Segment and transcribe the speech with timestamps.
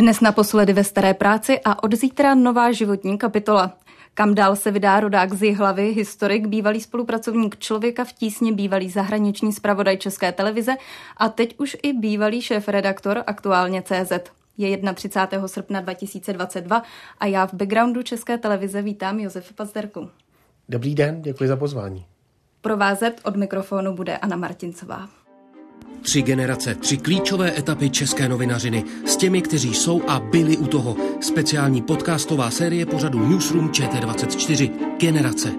[0.00, 3.76] Dnes naposledy ve staré práci a od zítra nová životní kapitola.
[4.14, 9.52] Kam dál se vydá rodák z hlavy, historik, bývalý spolupracovník člověka v tísně, bývalý zahraniční
[9.52, 10.72] zpravodaj České televize
[11.16, 14.12] a teď už i bývalý šéf-redaktor aktuálně CZ.
[14.58, 15.48] Je 31.
[15.48, 16.82] srpna 2022
[17.18, 20.08] a já v backgroundu České televize vítám Josefa Pazderku.
[20.68, 22.06] Dobrý den, děkuji za pozvání.
[22.60, 25.19] Provázet od mikrofonu bude Anna Martincová.
[26.02, 30.96] Tři generace, tři klíčové etapy české novinařiny s těmi, kteří jsou a byli u toho.
[31.20, 34.70] Speciální podcastová série pořadu Newsroom ČT24.
[34.98, 35.52] Generace.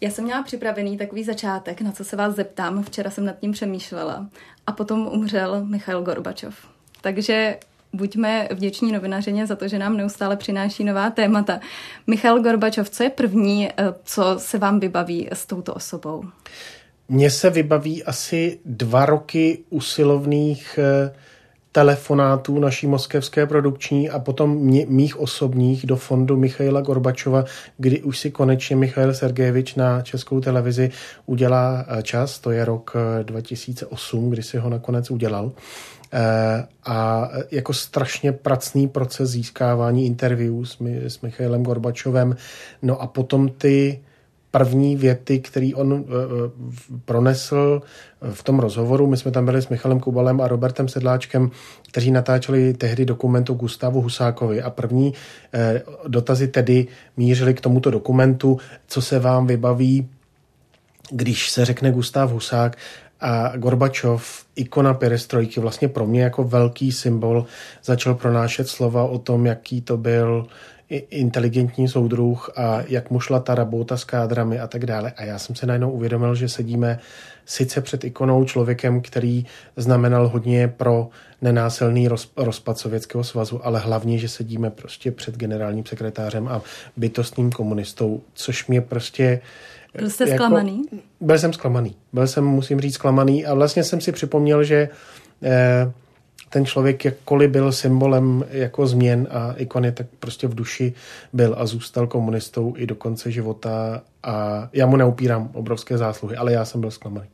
[0.00, 2.82] Já jsem měla připravený takový začátek, na co se vás zeptám.
[2.82, 4.28] Včera jsem nad tím přemýšlela.
[4.66, 6.54] A potom umřel Michail Gorbačov.
[7.00, 7.58] Takže
[7.94, 11.60] buďme vděční novinařině za to, že nám neustále přináší nová témata.
[12.06, 16.24] Michal Gorbačov, co je první, eh, co se vám vybaví s touto osobou?
[17.08, 21.14] Mně se vybaví asi dva roky usilovných eh,
[21.72, 27.44] telefonátů naší moskevské produkční a potom mě, mých osobních do fondu Michaila Gorbačova,
[27.78, 30.90] kdy už si konečně Michail Sergejevič na českou televizi
[31.26, 35.52] udělá eh, čas, to je rok 2008, kdy si ho nakonec udělal.
[36.86, 42.36] A jako strašně pracný proces získávání interview s, s Michailem Gorbačovem.
[42.82, 44.00] No a potom ty
[44.58, 46.02] první věty, který on uh,
[47.04, 47.82] pronesl
[48.32, 49.06] v tom rozhovoru.
[49.06, 51.50] My jsme tam byli s Michalem Kubalem a Robertem Sedláčkem,
[51.88, 55.12] kteří natáčeli tehdy dokumentu Gustavu Husákovi a první
[56.08, 56.86] dotazy tedy
[57.16, 60.08] mířily k tomuto dokumentu, co se vám vybaví,
[61.10, 62.76] když se řekne Gustav Husák
[63.20, 67.46] a Gorbačov, ikona perestrojky, vlastně pro mě jako velký symbol,
[67.84, 70.46] začal pronášet slova o tom, jaký to byl
[70.98, 75.12] inteligentní soudruh a jak mu šla ta rabouta s kádrami a tak dále.
[75.16, 76.98] A já jsem se najednou uvědomil, že sedíme
[77.46, 79.46] sice před ikonou člověkem, který
[79.76, 81.08] znamenal hodně pro
[81.42, 86.62] nenásilný roz, rozpad Sovětského svazu, ale hlavně, že sedíme prostě před generálním sekretářem a
[86.96, 89.40] bytostným komunistou, což mě prostě...
[89.98, 90.82] Byl jste jako, zklamaný?
[91.20, 91.96] Byl jsem zklamaný.
[92.12, 94.88] Byl jsem, musím říct, zklamaný a vlastně jsem si připomněl, že
[95.42, 95.92] eh,
[96.54, 100.94] ten člověk, jakkoliv byl symbolem jako změn a ikony, tak prostě v duši
[101.32, 106.52] byl a zůstal komunistou i do konce života a já mu neupírám obrovské zásluhy, ale
[106.52, 107.26] já jsem byl zklamaný.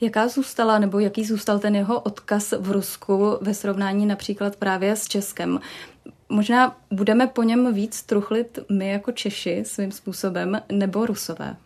[0.00, 5.08] Jaká zůstala, nebo jaký zůstal ten jeho odkaz v Rusku ve srovnání například právě s
[5.08, 5.60] Českem?
[6.28, 11.56] Možná budeme po něm víc truchlit my jako Češi svým způsobem, nebo Rusové?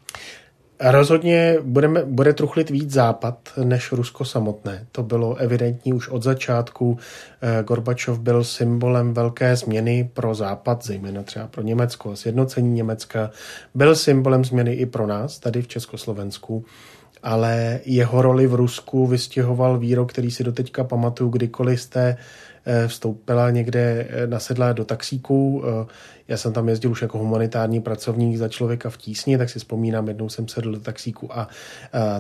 [0.81, 4.87] Rozhodně budeme, bude truchlit víc západ než Rusko samotné.
[4.93, 6.99] To bylo evidentní už od začátku.
[7.43, 13.31] Eh, Gorbačov byl symbolem velké změny pro západ, zejména třeba pro Německo sjednocení Německa.
[13.75, 16.65] Byl symbolem změny i pro nás, tady v Československu
[17.23, 22.17] ale jeho roli v Rusku vystěhoval výrok, který si doteďka pamatuju, kdykoliv jste
[22.69, 25.65] Eh, vstoupila někde, eh, nasedla do taxíku.
[25.65, 25.87] Eh,
[26.29, 30.09] já jsem tam jezdil už jako humanitární pracovník za člověka v tísni, tak si vzpomínám,
[30.09, 31.49] jednou jsem sedl do taxíku a,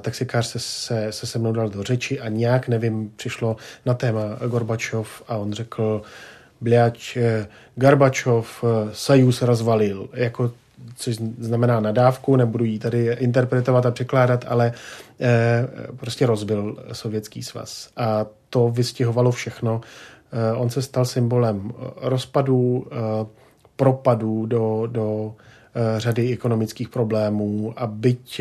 [0.01, 4.21] taxikář se, se, se se mnou dal do řeči a nějak, nevím, přišlo na téma
[4.49, 6.03] Gorbačov a on řekl,
[6.61, 7.19] Bляč,
[7.75, 10.53] Garbačov, Sajus rozvalil, jako
[10.97, 14.73] což znamená nadávku, nebudu ji tady interpretovat a překládat, ale
[15.21, 15.67] eh,
[15.97, 17.89] prostě rozbil Sovětský svaz.
[17.97, 19.81] A to vystihovalo všechno,
[20.33, 22.97] Eh, on se stal symbolem rozpadů, eh,
[23.77, 25.35] propadů do, do
[25.97, 28.41] řady ekonomických problémů a byť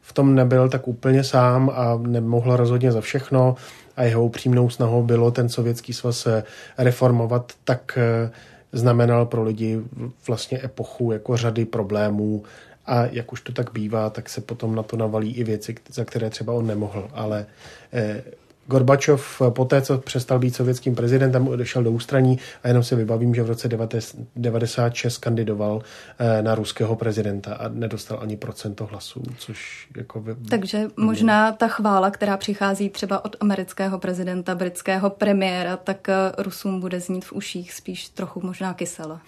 [0.00, 3.54] v tom nebyl tak úplně sám a nemohl rozhodně za všechno
[3.96, 6.28] a jeho upřímnou snahou bylo ten sovětský svaz
[6.78, 7.98] reformovat, tak
[8.74, 9.80] znamenal pro lidi
[10.26, 12.42] vlastně epochu jako řady problémů
[12.86, 16.04] a jak už to tak bývá, tak se potom na to navalí i věci, za
[16.04, 17.46] které třeba on nemohl, ale
[18.66, 23.34] Gorbačov po té, co přestal být sovětským prezidentem, odešel do ústraní a jenom si vybavím,
[23.34, 25.82] že v roce 1996 kandidoval
[26.18, 30.20] eh, na ruského prezidenta a nedostal ani procento hlasů, což jako...
[30.20, 30.34] Vy...
[30.50, 36.80] Takže možná ta chvála, která přichází třeba od amerického prezidenta, britského premiéra, tak eh, Rusům
[36.80, 39.18] bude znít v uších spíš trochu možná kyselo.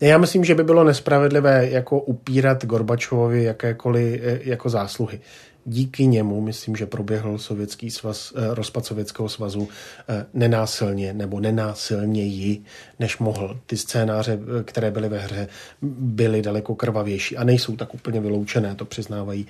[0.00, 5.20] Já myslím, že by bylo nespravedlivé jako upírat Gorbačovovi jakékoliv eh, jako zásluhy
[5.68, 9.68] díky němu, myslím, že proběhl sovětský svaz, eh, rozpad Sovětského svazu
[10.08, 12.62] eh, nenásilně nebo nenásilněji,
[12.98, 13.60] než mohl.
[13.66, 15.48] Ty scénáře, které byly ve hře,
[15.98, 19.46] byly daleko krvavější a nejsou tak úplně vyloučené, to přiznávají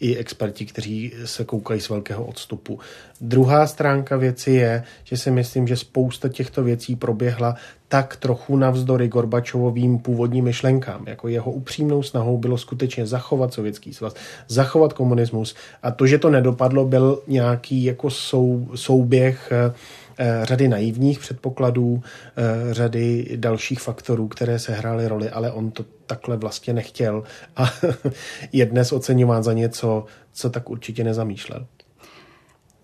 [0.00, 2.78] i experti, kteří se koukají z velkého odstupu.
[3.20, 7.56] Druhá stránka věci je, že si myslím, že spousta těchto věcí proběhla
[7.88, 11.04] tak trochu navzdory Gorbačovovým původním myšlenkám.
[11.06, 14.14] Jako jeho upřímnou snahou bylo skutečně zachovat Sovětský svaz,
[14.48, 19.72] zachovat komunismus a to, že to nedopadlo, byl nějaký jako sou, souběh eh,
[20.18, 22.02] eh, řady naivních předpokladů,
[22.36, 27.22] eh, řady dalších faktorů, které se hrály roli, ale on to takhle vlastně nechtěl
[27.56, 27.64] a
[28.52, 31.66] je dnes oceňován za něco, co tak určitě nezamýšlel.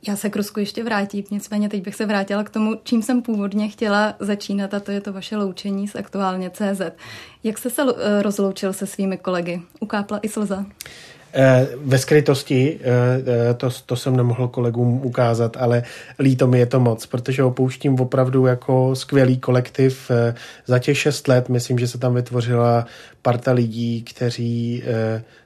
[0.09, 3.23] Já se k Rusku ještě vrátím, nicméně teď bych se vrátila k tomu, čím jsem
[3.23, 6.81] původně chtěla začínat, a to je to vaše loučení s aktuálně CZ.
[7.45, 9.63] Jak jste se eh, rozloučil se svými kolegy?
[9.81, 10.67] Ukápla i slza?
[11.35, 15.83] Eh, ve skrytosti, eh, to, to jsem nemohl kolegům ukázat, ale
[16.19, 20.11] líto mi je to moc, protože opouštím opravdu jako skvělý kolektiv.
[20.67, 22.87] Za těch šest let myslím, že se tam vytvořila
[23.23, 24.83] parta lidí, kteří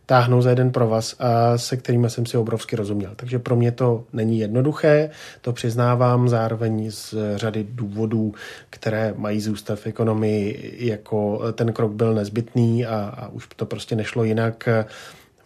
[0.06, 3.11] táhnou za jeden provaz a se kterými jsem si obrovsky rozuměl.
[3.17, 5.11] Takže pro mě to není jednoduché,
[5.41, 8.35] to přiznávám zároveň z řady důvodů,
[8.70, 13.97] které mají zůstat v ekonomii, jako ten krok byl nezbytný a, a už to prostě
[13.97, 14.69] nešlo jinak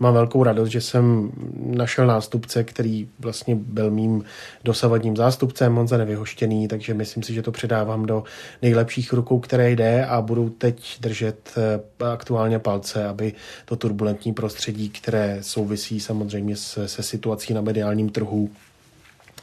[0.01, 4.25] mám velkou radost, že jsem našel nástupce, který vlastně byl mým
[4.65, 8.25] dosavadním zástupcem, on za nevyhoštěný, takže myslím si, že to předávám do
[8.63, 13.33] nejlepších rukou, které jde a budu teď držet eh, aktuálně palce, aby
[13.65, 18.51] to turbulentní prostředí, které souvisí samozřejmě se, se situací na mediálním trhu,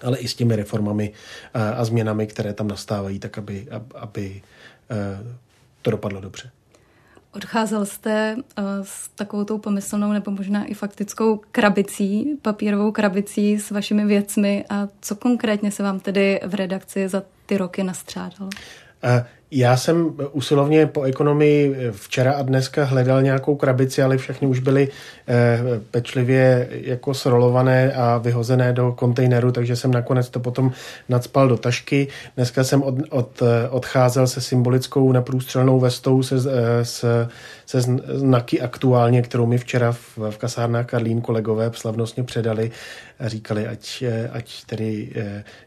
[0.03, 1.11] ale i s těmi reformami
[1.53, 4.41] eh, a změnami, které tam nastávají, tak aby, aby
[4.91, 5.37] eh,
[5.81, 6.49] to dopadlo dobře.
[7.37, 13.71] Odcházel jste uh, s takovou tou pomyslnou nebo možná i faktickou krabicí, papírovou krabicí s
[13.71, 18.49] vašimi věcmi a co konkrétně se vám tedy v redakci za ty roky nastřádalo?
[19.03, 24.59] Uh, já jsem usilovně po ekonomii včera a dneska hledal nějakou krabici, ale všechny už
[24.59, 24.89] byly
[25.27, 25.59] eh,
[25.91, 30.71] pečlivě jako srolované a vyhozené do kontejneru, takže jsem nakonec to potom
[31.09, 32.07] nadspal do tašky.
[32.35, 37.29] Dneska jsem od, od, odcházel se symbolickou neprůstřelnou vestou se, eh, se,
[37.65, 42.71] se znaky aktuálně, kterou mi včera v, v kasárnách Karlín kolegové slavnostně předali
[43.25, 45.13] říkali, ať, eh, ať tedy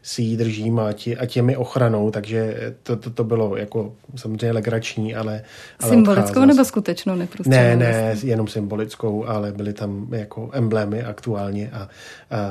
[0.01, 3.93] si ji držím a ať, ať je mi ochranou, takže to, to, to bylo jako
[4.15, 5.43] samozřejmě legrační, ale...
[5.79, 7.57] ale symbolickou nebo skutečnou neprostřednou?
[7.57, 11.89] Ne, ne, jenom symbolickou, ale byly tam jako emblémy aktuálně a, a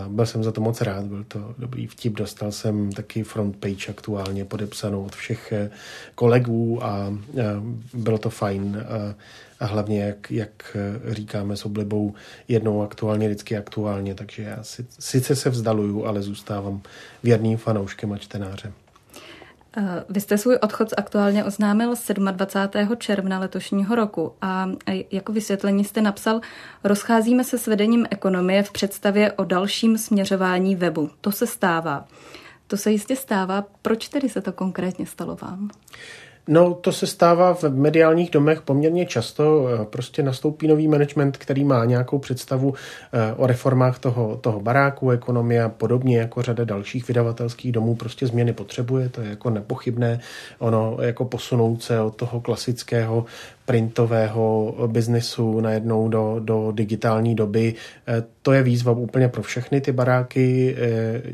[0.09, 3.91] byl jsem za to moc rád, byl to dobrý vtip, dostal jsem taky front page
[3.91, 5.71] aktuálně podepsanou od všech eh,
[6.15, 7.13] kolegů a, a
[7.95, 9.15] bylo to fajn a,
[9.61, 12.15] a hlavně, jak, jak eh, říkáme s oblibou,
[12.49, 16.83] jednou aktuálně, vždycky aktuálně, takže já si, sice se vzdaluju, ale zůstávám
[17.23, 18.73] věrným fanouškem a čtenářem.
[19.77, 21.95] Eh, vy jste svůj odchod aktuálně oznámil
[22.33, 22.97] 27.
[22.97, 24.71] června letošního roku a
[25.11, 26.41] jako vysvětlení jste napsal,
[26.85, 31.11] rozcházíme se s vedením ekonomie v představě o dalším směřování webu.
[31.21, 32.09] To se stává.
[32.67, 33.65] To se jistě stává.
[33.83, 35.71] Proč tedy se to konkrétně stalo vám?
[36.49, 39.69] No, to se stává v mediálních domech poměrně často.
[39.69, 42.75] Eh, prostě nastoupí nový management, který má nějakou představu
[43.13, 48.27] eh, o reformách toho, toho baráku, ekonomie a podobně, jako řada dalších vydavatelských domů prostě
[48.27, 50.21] změny potřebuje, to je jako nepochybné.
[50.59, 53.25] Ono jako posunout se od toho klasického
[53.65, 57.75] printového biznesu najednou do, do digitální doby.
[58.09, 60.77] Eh, to je výzva úplně pro všechny ty baráky,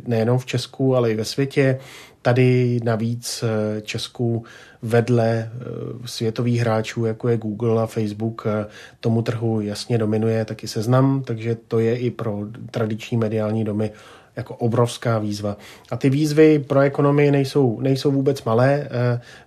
[0.06, 1.78] nejenom v Česku, ale i ve světě.
[2.22, 3.44] Tady navíc
[3.82, 4.44] Česku
[4.83, 5.64] vedle eh,
[6.04, 8.66] světových hráčů, jako je Google a Facebook, eh,
[9.00, 12.38] tomu trhu jasně dominuje taky seznam, takže to je i pro
[12.71, 13.90] tradiční mediální domy
[14.37, 15.57] jako obrovská výzva.
[15.90, 18.88] A ty výzvy pro ekonomii nejsou, nejsou vůbec malé.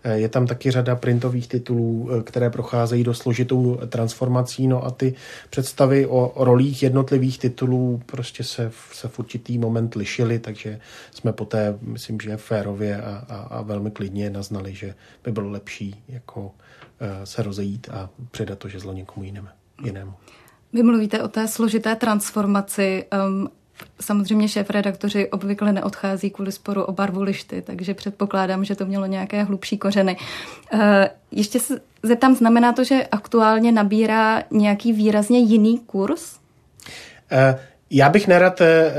[0.04, 5.14] Eh, je tam taky řada printových titulů, které procházejí do složitou transformací, no a ty
[5.50, 10.80] představy o rolích jednotlivých titulů prostě se, se v určitý moment lišily, takže
[11.12, 16.04] jsme poté, myslím, že férově a, a, a velmi klidně naznali, že by bylo lepší
[16.08, 16.52] jako
[17.00, 19.24] eh, se rozejít a předat to žezlo někomu
[19.84, 20.14] jinému.
[20.74, 23.06] Vy mluvíte o té složité transformaci.
[23.28, 23.50] Um,
[24.02, 29.44] Samozřejmě šéf-redaktoři obvykle neodchází kvůli sporu o barvu lišty, takže předpokládám, že to mělo nějaké
[29.44, 30.18] hlubší kořeny.
[30.74, 36.40] Eh, ještě se zeptám, znamená to, že aktuálně nabírá nějaký výrazně jiný kurz?
[37.92, 38.94] Já bych nerad eh,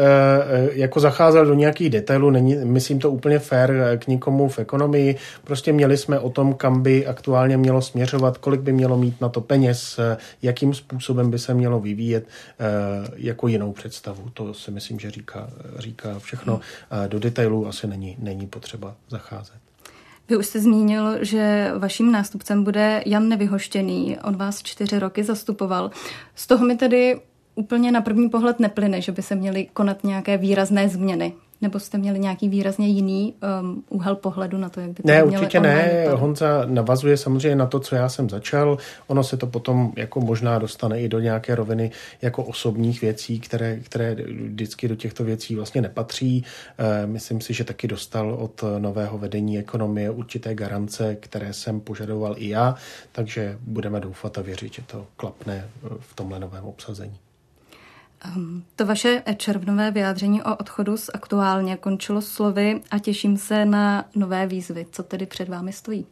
[0.73, 5.17] jako zacházel do nějakých detailů, není, myslím to úplně fair k nikomu v ekonomii.
[5.45, 9.29] Prostě měli jsme o tom, kam by aktuálně mělo směřovat, kolik by mělo mít na
[9.29, 10.01] to peněz,
[10.43, 12.27] jakým způsobem by se mělo vyvíjet
[13.17, 14.31] jako jinou představu.
[14.35, 16.61] To si myslím, že říká, říká všechno.
[17.09, 19.57] Do detailů asi není, není potřeba zacházet.
[20.29, 24.19] Vy už jste zmínil, že vaším nástupcem bude Jan Nevyhoštěný.
[24.25, 25.91] On vás čtyři roky zastupoval.
[26.35, 27.21] Z toho mi tedy
[27.61, 31.33] úplně na první pohled neplyne, že by se měly konat nějaké výrazné změny.
[31.63, 35.25] Nebo jste měli nějaký výrazně jiný um, úhel pohledu na to, jak by to Ne,
[35.25, 36.05] určitě ne.
[36.11, 36.17] To...
[36.17, 38.79] Honza navazuje samozřejmě na to, co já jsem začal.
[39.07, 41.91] Ono se to potom jako možná dostane i do nějaké roviny
[42.23, 46.45] jako osobních věcí, které, které vždycky do těchto věcí vlastně nepatří.
[46.79, 52.35] E, myslím si, že taky dostal od nového vedení ekonomie určité garance, které jsem požadoval
[52.39, 52.75] i já,
[53.13, 57.19] takže budeme doufat a věřit, že to klapne v tomhle novém obsazení.
[58.25, 64.05] Ehm, to vaše červnové vyjádření o odchodu z aktuálně končilo slovy a těším se na
[64.17, 64.87] nové výzvy.
[64.93, 66.07] Co tedy před vámi stojí?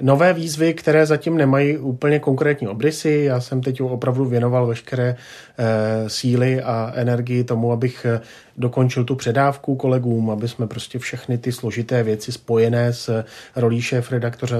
[0.00, 3.22] Nové výzvy, které zatím nemají úplně konkrétní obrysy.
[3.26, 5.16] Já jsem teď opravdu věnoval veškeré
[5.58, 8.20] e, síly a energii tomu, abych eh,
[8.56, 13.24] dokončil tu předávku kolegům, aby jsme prostě všechny ty složité věci spojené s
[13.56, 14.56] rolí šéf redaktora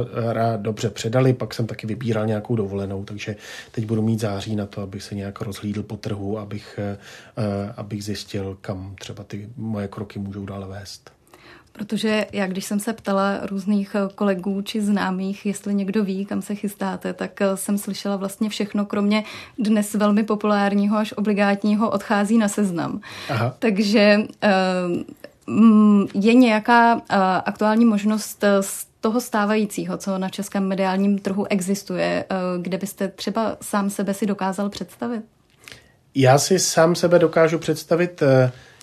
[0.57, 1.33] dobře předali.
[1.33, 3.37] Pak jsem taky vybíral nějakou dovolenou, takže
[3.71, 6.99] teď budu mít září na to, abych se nějak rozhlídl po trhu, abych, e,
[7.76, 11.15] abych zjistil, kam třeba ty moje kroky můžou dále vést.
[11.76, 16.42] Protože já, když jsem se ptala různých eh, kolegů či známých, jestli někdo ví, kam
[16.42, 19.25] se chystáte, tak eh, jsem slyšela vlastně všechno, kromě
[19.59, 23.00] dnes velmi populárního až obligátního odchází na seznam.
[23.28, 23.54] Aha.
[23.59, 24.50] Takže eh,
[26.14, 27.00] je nějaká
[27.45, 32.25] aktuální možnost z toho stávajícího, co na českém mediálním trhu existuje,
[32.61, 35.23] kde byste třeba sám sebe si dokázal představit?
[36.14, 38.23] Já si sám sebe dokážu představit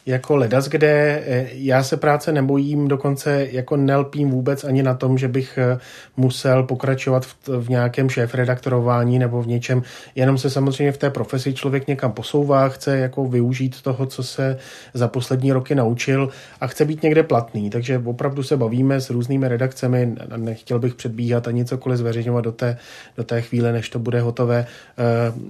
[0.05, 5.17] jako ledas, kde eh, já se práce nebojím, dokonce jako nelpím vůbec ani na tom,
[5.17, 5.79] že bych eh,
[6.17, 9.83] musel pokračovat v, v nějakém šéf-redaktorování nebo v něčem,
[10.15, 14.57] jenom se samozřejmě v té profesi člověk někam posouvá, chce jako využít toho, co se
[14.93, 16.29] za poslední roky naučil
[16.61, 21.47] a chce být někde platný, takže opravdu se bavíme s různými redakcemi, nechtěl bych předbíhat
[21.47, 22.77] ani cokoliv zveřejňovat do té,
[23.17, 24.65] do té chvíle, než to bude hotové, e,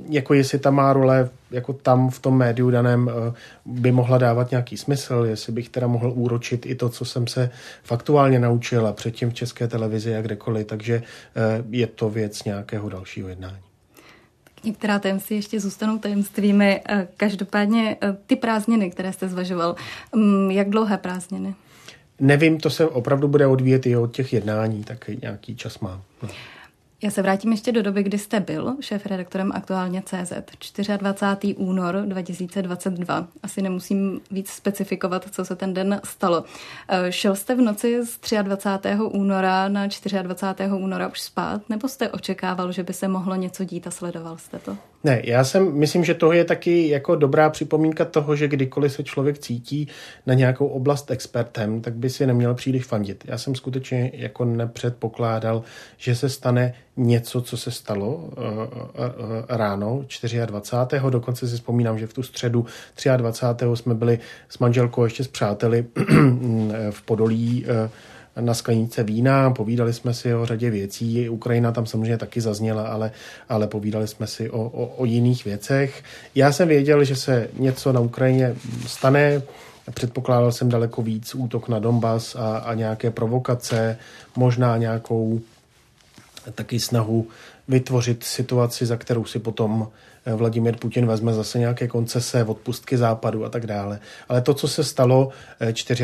[0.10, 3.34] jako jestli tam má role jako tam v tom médiu daném eh,
[3.66, 7.50] by mohla dávat nějaký smysl, jestli bych teda mohl úročit i to, co jsem se
[7.84, 12.90] faktuálně naučil a předtím v české televizi a kdekoliv, takže eh, je to věc nějakého
[12.90, 13.58] dalšího jednání.
[14.64, 16.82] Některá tajemství ještě zůstanou tajemstvími.
[16.90, 19.76] Eh, každopádně ty prázdniny, které jste zvažoval,
[20.16, 21.56] mm, jak dlouhé prázdniny?
[22.20, 26.02] Nevím, to se opravdu bude odvíjet i od těch jednání, tak nějaký čas mám.
[26.24, 26.30] No.
[27.04, 30.34] Já se vrátím ještě do doby, kdy jste byl šéf-redaktorem aktuálně CZ.
[30.98, 31.56] 24.
[31.56, 33.28] únor 2022.
[33.44, 36.44] Asi nemusím víc specifikovat, co se ten den stalo.
[36.88, 38.90] Eh, šel jste v noci z 23.
[39.04, 39.88] února na
[40.22, 40.72] 24.
[40.72, 44.60] února už spát, nebo jste očekával, že by se mohlo něco dít a sledoval jste
[44.60, 44.78] to?
[45.06, 49.04] Ne, já jsem, myslím, že toho je taky jako dobrá připomínka toho, že kdykoliv se
[49.04, 49.88] člověk cítí
[50.26, 53.24] na nějakou oblast expertem, tak by si neměl příliš fandit.
[53.28, 55.64] Já jsem skutečně jako nepředpokládal,
[55.98, 58.70] že se stane něco, co se stalo uh, uh,
[59.50, 60.06] ráno
[60.46, 61.00] 24.
[61.10, 62.66] Dokonce si vzpomínám, že v tu středu
[63.18, 63.66] 23.
[63.74, 64.20] jsme byli
[64.50, 65.86] s manželkou ještě s přáteli
[66.92, 67.90] v Podolí uh,
[68.40, 71.30] na sklenice vína, povídali jsme si o řadě věcí.
[71.30, 73.12] Ukrajina tam samozřejmě taky zazněla, ale,
[73.50, 76.04] ale povídali jsme si o, o, o jiných věcech.
[76.36, 78.56] Já jsem věděl, že se něco na Ukrajině
[78.88, 79.42] stane,
[79.92, 83.98] Předpokládal jsem daleko víc útok na Donbass a, a nějaké provokace,
[84.36, 85.42] možná nějakou
[86.56, 87.28] taky snahu
[87.68, 89.88] vytvořit situaci, za kterou si potom
[90.26, 94.00] Vladimír Putin vezme zase nějaké koncese, odpustky západu a tak dále.
[94.30, 96.04] Ale to, co se stalo 24.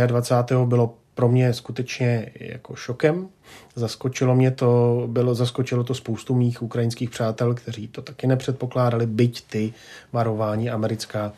[0.64, 3.30] Eh, bylo pro mě skutečně jako šokem.
[3.76, 9.44] Zaskočilo mě to, bylo, zaskočilo to spoustu mých ukrajinských přátel, kteří to taky nepředpokládali, byť
[9.50, 9.74] ty
[10.14, 11.34] varování americká,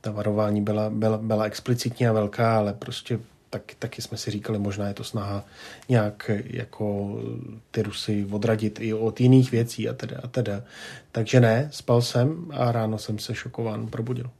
[0.00, 3.18] ta varování byla, byla, byla explicitně a velká, ale prostě
[3.50, 5.44] tak, taky jsme si říkali, možná je to snaha
[5.88, 7.18] nějak jako
[7.70, 10.62] ty Rusy odradit i od jiných věcí a teda a teda.
[11.12, 14.30] Takže ne, spal jsem a ráno jsem se šokován probudil.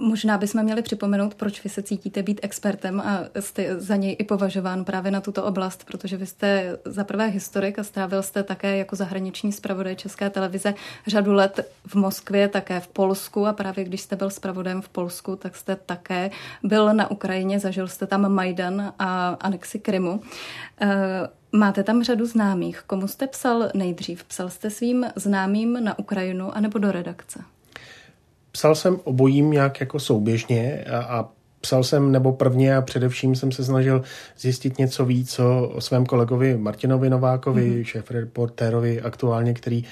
[0.00, 4.24] Možná bychom měli připomenout, proč vy se cítíte být expertem a jste za něj i
[4.24, 8.76] považován právě na tuto oblast, protože vy jste za prvé historik a strávil jste také
[8.76, 10.74] jako zahraniční zpravodaj České televize
[11.06, 15.36] řadu let v Moskvě, také v Polsku a právě když jste byl zpravodajem v Polsku,
[15.36, 16.30] tak jste také
[16.62, 20.20] byl na Ukrajině, zažil jste tam Majdan a anexi Krymu.
[20.80, 20.88] Eh,
[21.52, 22.82] máte tam řadu známých.
[22.86, 24.24] Komu jste psal nejdřív?
[24.24, 27.57] Psal jste svým známým na Ukrajinu anebo do redakce?
[28.52, 31.28] Psal jsem obojím nějak jako souběžně a, a
[31.60, 34.02] psal jsem, nebo prvně a především jsem se snažil
[34.38, 37.84] zjistit něco víc o, o svém kolegovi Martinovi Novákovi, mm-hmm.
[37.84, 39.84] šéf-reportérovi aktuálně, který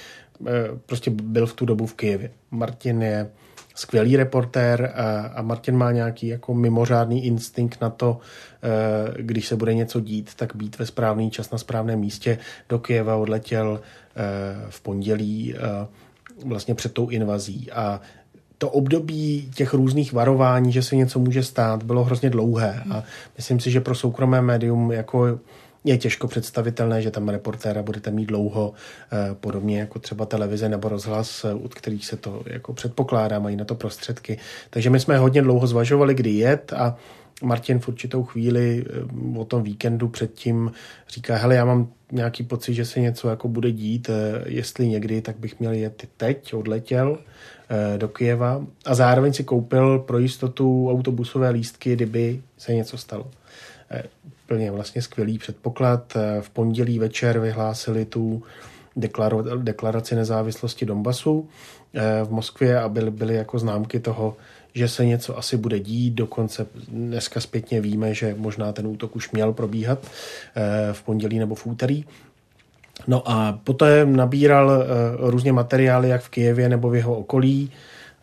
[0.47, 0.53] e,
[0.87, 2.31] prostě byl v tu dobu v Kijevě.
[2.51, 3.31] Martin je
[3.75, 8.19] skvělý reportér a, a Martin má nějaký jako mimořádný instinkt na to,
[8.63, 12.39] e, když se bude něco dít, tak být ve správný čas na správném místě.
[12.69, 15.59] Do Kijeva odletěl e, v pondělí e,
[16.45, 18.01] vlastně před tou invazí a
[18.59, 23.05] to období těch různých varování, že se něco může stát, bylo hrozně dlouhé a
[23.37, 25.39] myslím si, že pro soukromé médium jako
[25.87, 28.73] je těžko představitelné, že tam reportéra budete mít dlouho,
[29.13, 33.57] eh, podobně jako třeba televize nebo rozhlas, od eh, kterých se to jako předpokládá, mají
[33.57, 34.39] na to prostředky.
[34.71, 36.97] Takže my jsme hodně dlouho zvažovali, kdy jet a
[37.43, 40.73] Martin v určitou chvíli eh, o tom víkendu předtím
[41.09, 44.11] říká, hele, já mám nějaký pocit, že se něco jako bude dít,
[44.47, 47.19] jestli někdy, tak bych měl jet teď, odletěl
[47.97, 53.27] do Kijeva a zároveň si koupil pro jistotu autobusové lístky, kdyby se něco stalo
[54.47, 56.17] plně vlastně skvělý předpoklad.
[56.17, 58.43] Eh, v pondělí večer vyhlásili tu
[59.57, 61.49] deklaraci nezávislosti Donbasu
[61.95, 64.37] eh, v Moskvě a byly, byly jako známky toho,
[64.75, 66.15] že se něco asi bude dít.
[66.15, 71.55] Dokonce dneska zpětně víme, že možná ten útok už měl probíhat eh, v pondělí nebo
[71.55, 72.05] v úterý.
[73.07, 74.85] No a poté nabíral
[75.19, 77.71] různě materiály jak v Kijevě nebo v jeho okolí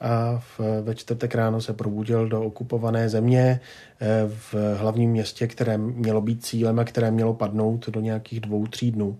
[0.03, 3.59] a v, ve čtvrtek ráno se probudil do okupované země
[4.01, 8.67] eh, v hlavním městě, které mělo být cílem a které mělo padnout do nějakých dvou,
[8.67, 9.17] tří dnů.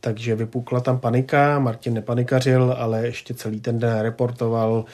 [0.00, 4.84] Takže vypukla tam panika, Martin nepanikařil, ale ještě celý ten den reportoval,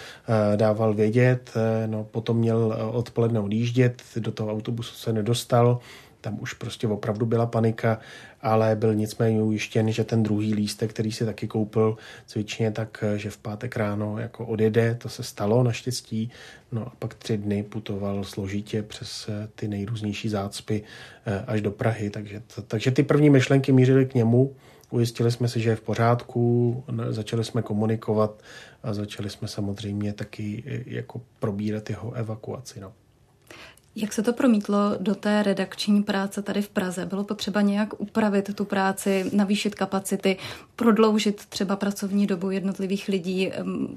[0.53, 5.79] eh, dával vědět, eh, no potom měl odpoledne odjíždět, do toho autobusu se nedostal,
[6.21, 7.99] tam už prostě opravdu byla panika,
[8.41, 11.97] ale byl nicméně ujištěn, že ten druhý lístek, který si taky koupil
[12.27, 16.31] cvičně, tak že v pátek ráno jako odjede, to se stalo naštěstí,
[16.73, 20.83] no a pak tři dny putoval složitě přes eh, ty nejrůznější zácpy
[21.27, 24.55] eh, až do Prahy, takže, takže ty první myšlenky mířily k němu,
[24.91, 28.43] Ujistili jsme se, že je v pořádku, začali jsme komunikovat
[28.83, 32.81] a začali jsme samozřejmě taky eh, jako probírat jeho evakuaci.
[32.81, 32.93] No.
[34.00, 37.07] Jak se to promítlo do té redakční práce tady v Praze?
[37.07, 40.37] Bylo potřeba nějak upravit tu práci, navýšit kapacity,
[40.77, 43.53] prodloužit třeba pracovní dobu jednotlivých lidí,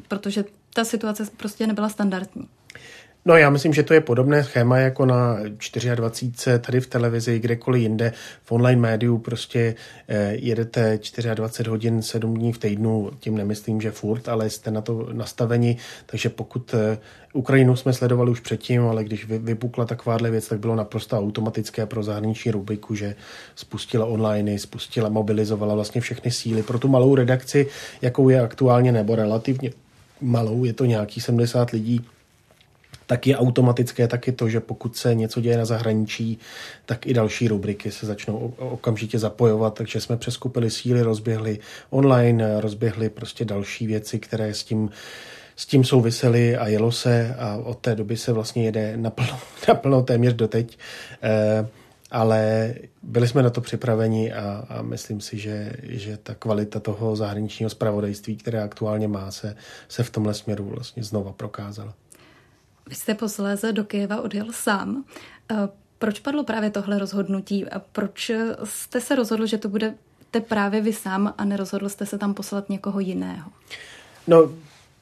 [0.07, 2.47] protože ta situace prostě nebyla standardní?
[3.25, 5.37] No já myslím, že to je podobné schéma jako na
[5.95, 8.13] 24 tady v televizi, kdekoliv jinde.
[8.43, 9.75] V online médiu prostě
[10.07, 10.99] eh, jedete
[11.33, 15.77] 24 hodin 7 dní v týdnu, tím nemyslím, že furt, ale jste na to nastaveni,
[16.05, 16.97] takže pokud eh,
[17.33, 22.03] Ukrajinu jsme sledovali už předtím, ale když vypukla takováhle věc, tak bylo naprosto automatické pro
[22.03, 23.15] zahraniční rubriku, že
[23.55, 27.67] spustila online, spustila, mobilizovala vlastně všechny síly pro tu malou redakci,
[28.01, 29.71] jakou je aktuálně, nebo relativně
[30.21, 32.05] malou, je to nějaký 70 lidí,
[33.11, 36.39] tak je automatické taky to, že pokud se něco děje na zahraničí,
[36.85, 43.09] tak i další rubriky se začnou okamžitě zapojovat, takže jsme přeskupili síly, rozběhli online, rozběhli
[43.09, 44.89] prostě další věci, které s tím
[45.55, 50.03] s tím souvisely a jelo se a od té doby se vlastně jede naplno, naplno
[50.03, 50.77] téměř doteď.
[51.23, 51.67] Eh,
[52.11, 57.15] ale byli jsme na to připraveni a, a myslím si, že, že ta kvalita toho
[57.15, 59.55] zahraničního zpravodajství, které aktuálně má, se,
[59.87, 61.93] se v tomhle směru vlastně znova prokázala.
[62.89, 65.03] Vy jste posléze do Kyjeva odjel sám.
[65.51, 65.55] Eh,
[65.99, 68.31] proč padlo právě tohle rozhodnutí a proč
[68.63, 72.69] jste se rozhodl, že to budete právě vy sám a nerozhodl jste se tam poslat
[72.69, 73.51] někoho jiného?
[74.27, 74.49] No,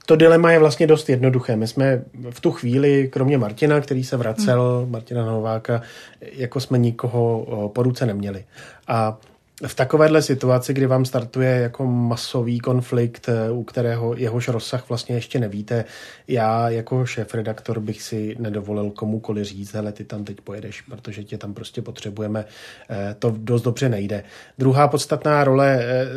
[0.06, 1.56] to dilema je vlastně dost jednoduché.
[1.56, 4.92] My jsme v tu chvíli, kromě Martina, který se vracel, hmm.
[4.92, 5.82] Martina Nováka,
[6.22, 8.46] jako jsme nikoho po ruce neměli.
[8.88, 9.18] A
[9.68, 15.16] v takovéhle situaci, kdy vám startuje jako masový konflikt, eh, u kterého jehož rozsah vlastně
[15.16, 15.86] ještě nevíte,
[16.28, 21.38] já jako šéf-redaktor bych si nedovolil komukoli říct, hele, ty tam teď pojedeš, protože tě
[21.38, 22.46] tam prostě potřebujeme,
[22.90, 24.24] eh, to dost dobře nejde.
[24.58, 26.08] Druhá podstatná role eh,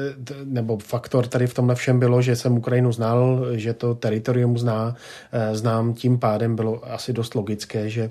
[0.44, 4.96] nebo faktor tady v tomhle všem bylo, že jsem Ukrajinu znal, že to teritorium zná,
[5.52, 8.10] znám, tím pádem bylo asi dost logické, že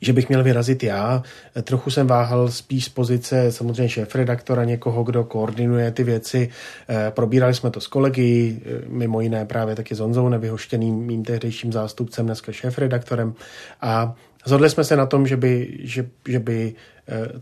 [0.00, 1.22] že bych měl vyrazit já.
[1.62, 6.48] Trochu jsem váhal spíš z pozice samozřejmě šéf-redaktora, někoho, kdo koordinuje ty věci.
[6.88, 11.24] Eh, probírali jsme to s kolegy, eh, mimo jiné právě taky s Honzou nevyhoštěným mým
[11.24, 13.34] tehdejším zástupcem, dneska šéf-redaktorem.
[13.80, 16.74] A Zhodli jsme se na tom, že by, že, že by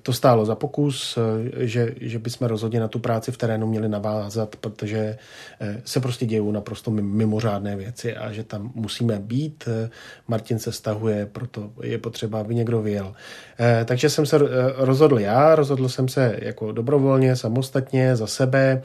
[0.03, 3.89] to stálo za pokus, eh, že, že bychom rozhodně na tu práci v terénu měli
[3.89, 5.19] navázat, protože
[5.61, 9.69] eh, se prostě dějou naprosto mimořádné věci a že tam musíme být.
[10.29, 13.15] Martin se stahuje, proto je potřeba, aby někdo vyjel.
[13.85, 14.39] Takže jsem se
[14.77, 18.83] rozhodl já, rozhodl jsem se jako dobrovolně, samostatně, za sebe.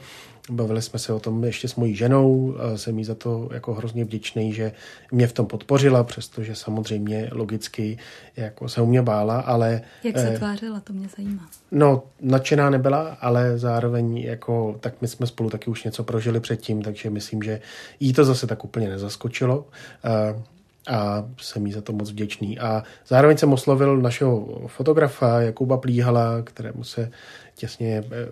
[0.50, 4.04] Bavili jsme se o tom ještě s mojí ženou, jsem jí za to jako hrozně
[4.04, 4.72] vděčný, že
[5.12, 7.98] mě v tom podpořila, přestože samozřejmě logicky
[8.36, 9.80] jako se u mě bála, ale...
[10.04, 11.48] Jak se eh, tvářila, to mě zajímá.
[11.70, 16.82] No, nadšená nebyla, ale zároveň jako, tak my jsme spolu taky už něco prožili předtím,
[16.82, 17.60] takže myslím, že
[18.00, 19.66] jí to zase tak úplně nezaskočilo.
[20.04, 20.42] Eh,
[20.88, 22.58] a jsem jí za to moc vděčný.
[22.58, 27.10] A zároveň jsem oslovil našeho fotografa Jakuba Plíhala, kterému se
[27.54, 28.28] těsně eh,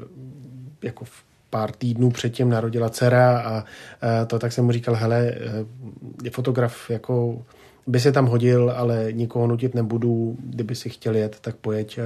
[0.83, 1.23] jako v
[1.54, 3.64] pár týdnů předtím narodila dcera a
[4.26, 5.40] to tak jsem mu říkal, hele, eh,
[6.24, 7.42] je fotograf jako
[7.86, 11.98] by se tam hodil, ale nikoho nutit nebudu, kdyby si chtěl jet, tak pojeď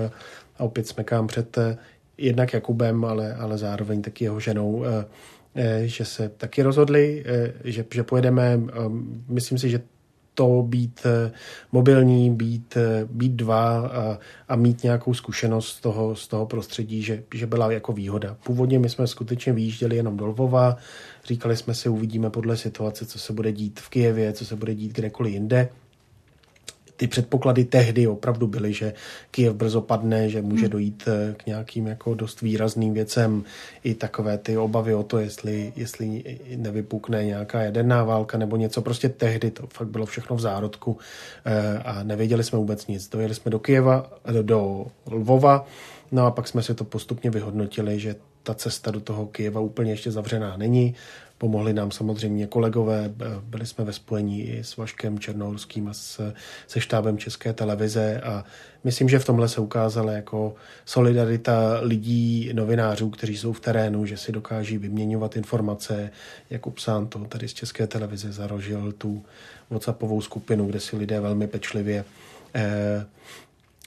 [0.59, 1.77] a opět smekám před eh,
[2.19, 4.85] jednak Jakubem, ale, ale zároveň taky jeho ženou,
[5.85, 7.25] že se taky rozhodli,
[7.65, 8.61] že, že pojedeme.
[9.29, 9.81] Myslím si, že
[10.39, 11.33] to být eh,
[11.73, 17.03] mobilní, být, eh, být dva a, a mít nějakou zkušenost z toho, z toho prostředí,
[17.03, 18.37] že, že byla jako výhoda.
[18.45, 20.77] Původně my jsme skutečně vyjížděli jenom do Lvova,
[21.25, 24.75] říkali jsme si, uvidíme podle situace, co se bude dít v Kijevě, co se bude
[24.75, 25.69] dít kdekoliv jinde
[26.99, 28.93] ty předpoklady tehdy opravdu byly, že
[29.31, 30.71] Kiev brzo padne, že může hmm.
[30.71, 33.45] dojít eh, k nějakým jako dost výrazným věcem.
[33.85, 38.83] I takové ty obavy o to, jestli, jestli nevypukne nějaká jaderná válka nebo něco.
[38.83, 40.99] Prostě tehdy to fakt bylo všechno v zárodku
[41.45, 43.09] eh, a nevěděli jsme vůbec nic.
[43.09, 45.67] Dojeli jsme do Kieva, do, do Lvova,
[46.13, 49.93] no a pak jsme si to postupně vyhodnotili, že ta cesta do toho Kyjeva úplně
[49.93, 50.95] ještě zavřená není.
[51.39, 56.33] Pomohli nám samozřejmě kolegové, byli jsme ve spojení i s Vaškem Černohorským a s,
[56.67, 58.45] se štábem České televize a
[58.85, 64.17] myslím, že v tomhle se ukázala jako solidarita lidí, novinářů, kteří jsou v terénu, že
[64.17, 66.11] si dokáží vyměňovat informace.
[66.51, 69.25] Jakub to tady z České televize zarožil tu
[69.71, 72.05] WhatsAppovou skupinu, kde si lidé velmi pečlivě
[72.55, 73.07] eh,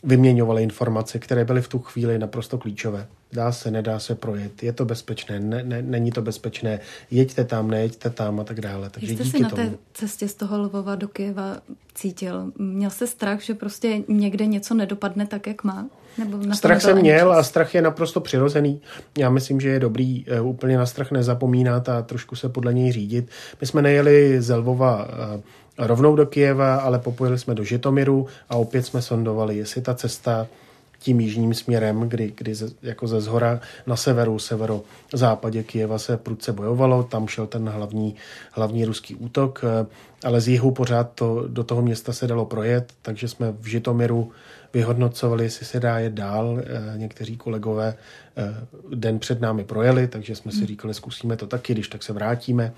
[0.04, 3.08] vyměňovali informace, které byly v tu chvíli naprosto klíčové.
[3.34, 6.80] Dá se, nedá se projet, je to bezpečné, ne, ne, není to bezpečné,
[7.12, 8.90] jeďte tam, nejeďte tam a tak dále.
[8.90, 9.70] Takže jste si na tomu...
[9.70, 11.58] té cestě z toho Lvova do Kyjeva
[11.94, 12.52] cítil?
[12.58, 15.88] Měl se strach, že prostě někde něco nedopadne tak, jak má?
[16.18, 18.82] Nebo strach jsem měl a strach je naprosto přirozený.
[19.18, 22.92] Já myslím, že je dobrý uh, úplně na strach nezapomínat a trošku se podle něj
[22.92, 23.30] řídit.
[23.62, 25.42] My jsme nejeli z Lvova uh,
[25.78, 30.48] rovnou do Kijeva, ale popojili jsme do Žitomiru a opět jsme sondovali, jestli ta cesta
[31.02, 34.82] tím jižním směrem, kdy, kdy ze, jako ze zhora na severu, severo
[35.14, 38.16] západě Kijeva se prudce bojovalo, tam šel ten hlavní,
[38.52, 39.86] hlavní ruský útok, eh,
[40.24, 44.32] ale z jihu pořád to, do toho města se dalo projet, takže jsme v Žitomiru
[44.74, 46.60] vyhodnocovali, jestli se dá jet dál.
[46.60, 47.96] Eh, někteří kolegové
[48.38, 50.68] eh, den před námi projeli, takže jsme si hmm.
[50.68, 52.74] říkali, zkusíme to taky, když tak se vrátíme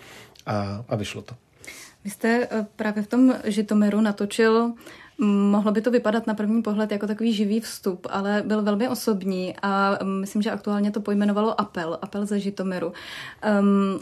[0.45, 1.35] a, a vyšlo to.
[2.03, 4.73] Vy jste eh, právě v tom Žitomeru natočil
[5.17, 9.55] Mohlo by to vypadat na první pohled jako takový živý vstup, ale byl velmi osobní
[9.61, 12.93] a myslím, že aktuálně to pojmenovalo Apel, Apel ze Žitomeru.
[13.59, 13.99] Um,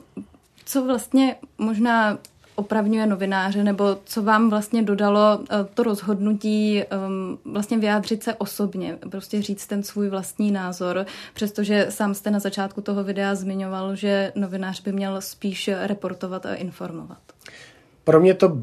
[0.65, 2.17] co vlastně možná
[2.55, 8.97] opravňuje novináře, nebo co vám vlastně dodalo uh, to rozhodnutí um, vlastně vyjádřit se osobně,
[9.09, 14.31] prostě říct ten svůj vlastní názor, přestože sám jste na začátku toho videa zmiňoval, že
[14.35, 17.30] novinář by měl spíš reportovat a informovat
[18.11, 18.57] pro mě to,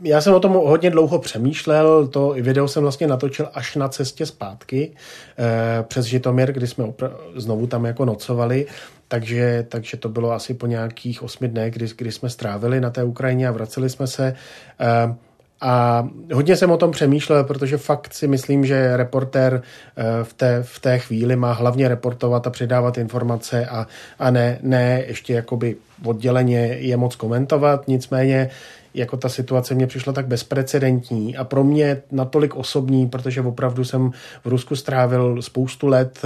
[0.00, 4.26] já jsem o tom hodně dlouho přemýšlel, to video jsem vlastně natočil až na cestě
[4.26, 4.92] zpátky
[5.38, 8.66] eh, přes Žitomír, kdy jsme opra- znovu tam jako nocovali,
[9.08, 13.04] takže, takže to bylo asi po nějakých osmi dnech, kdy, kdy jsme strávili na té
[13.04, 14.34] Ukrajině a vraceli jsme se.
[14.80, 15.14] Eh,
[15.60, 19.62] a hodně jsem o tom přemýšlel, protože fakt si myslím, že reportér
[19.96, 23.86] eh, v té, v té chvíli má hlavně reportovat a předávat informace a,
[24.18, 27.88] a ne, ne ještě jakoby odděleně je moc komentovat.
[27.88, 28.50] Nicméně
[28.94, 34.10] jako ta situace mě přišla tak bezprecedentní a pro mě natolik osobní, protože opravdu jsem
[34.44, 36.22] v Rusku strávil spoustu let.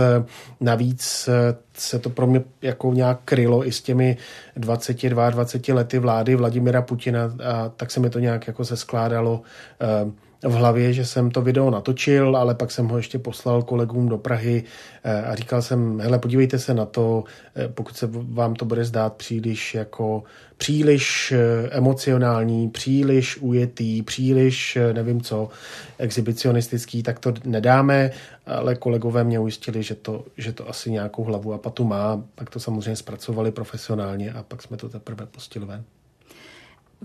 [0.61, 1.29] Navíc
[1.75, 4.17] se to pro mě jako nějak krylo i s těmi
[4.57, 9.43] 22, 20 lety vlády Vladimira Putina a tak se mi to nějak jako se skládalo
[10.05, 10.11] uh,
[10.45, 14.19] v hlavě, že jsem to video natočil, ale pak jsem ho ještě poslal kolegům do
[14.19, 14.65] Prahy
[15.05, 17.25] eh, a říkal jsem, hele, podívejte se na to,
[17.57, 20.23] eh, pokud se vám to bude zdát příliš jako
[20.57, 25.49] příliš eh, emocionální, příliš ujetý, příliš nevím co,
[25.99, 28.11] exhibicionistický, tak to nedáme,
[28.47, 32.51] ale kolegové mě ujistili, že to, že to asi nějakou hlavu a patu má, pak
[32.51, 35.85] to samozřejmě zpracovali profesionálně a pak jsme to teprve pustili ven.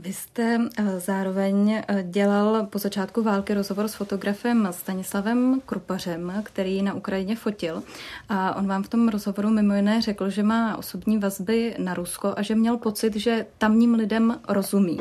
[0.01, 6.81] Vy jste eh, zároveň eh, dělal po začátku války rozhovor s fotografem Stanislavem Krupařem, který
[6.81, 7.83] na Ukrajině fotil.
[8.29, 12.33] A on vám v tom rozhovoru mimo jiné řekl, že má osobní vazby na Rusko
[12.37, 14.99] a že měl pocit, že tamním lidem rozumí.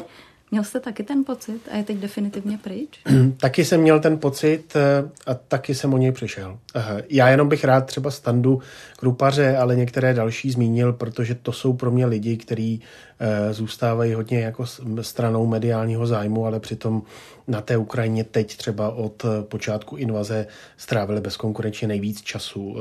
[0.51, 3.01] Měl jste taky ten pocit a je teď definitivně pryč?
[3.37, 6.59] taky jsem měl ten pocit eh, a taky jsem o něj přišel.
[7.09, 8.61] Já jenom bych rád třeba standu
[8.97, 12.81] Krupaře, ale některé další zmínil, protože to jsou pro mě lidi, kteří
[13.51, 14.65] zůstávají hodně jako
[15.01, 17.03] stranou mediálního zájmu, ale přitom
[17.49, 22.77] na té Ukrajině teď třeba od eh, počátku invaze strávili bezkonkurenčně nejvíc času.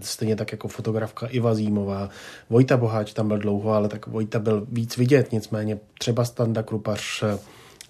[0.00, 2.08] Stejně tak jako fotografka Iva Zímová.
[2.50, 7.24] Vojta Boháč tam byl dlouho, ale tak Vojta byl víc vidět, nicméně třeba Standa Krupař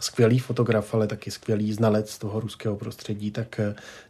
[0.01, 3.61] skvělý fotograf, ale taky skvělý znalec toho ruského prostředí, tak,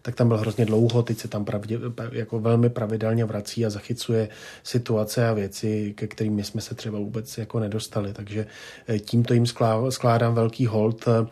[0.02, 1.78] tak tam byl hrozně dlouho, teď se tam pravdě,
[2.12, 4.28] jako velmi pravidelně vrací a zachycuje
[4.62, 8.12] situace a věci, ke kterým jsme se třeba vůbec jako nedostali.
[8.12, 8.46] Takže
[9.00, 9.46] tímto jim
[9.90, 11.26] skládám velký hold Eh,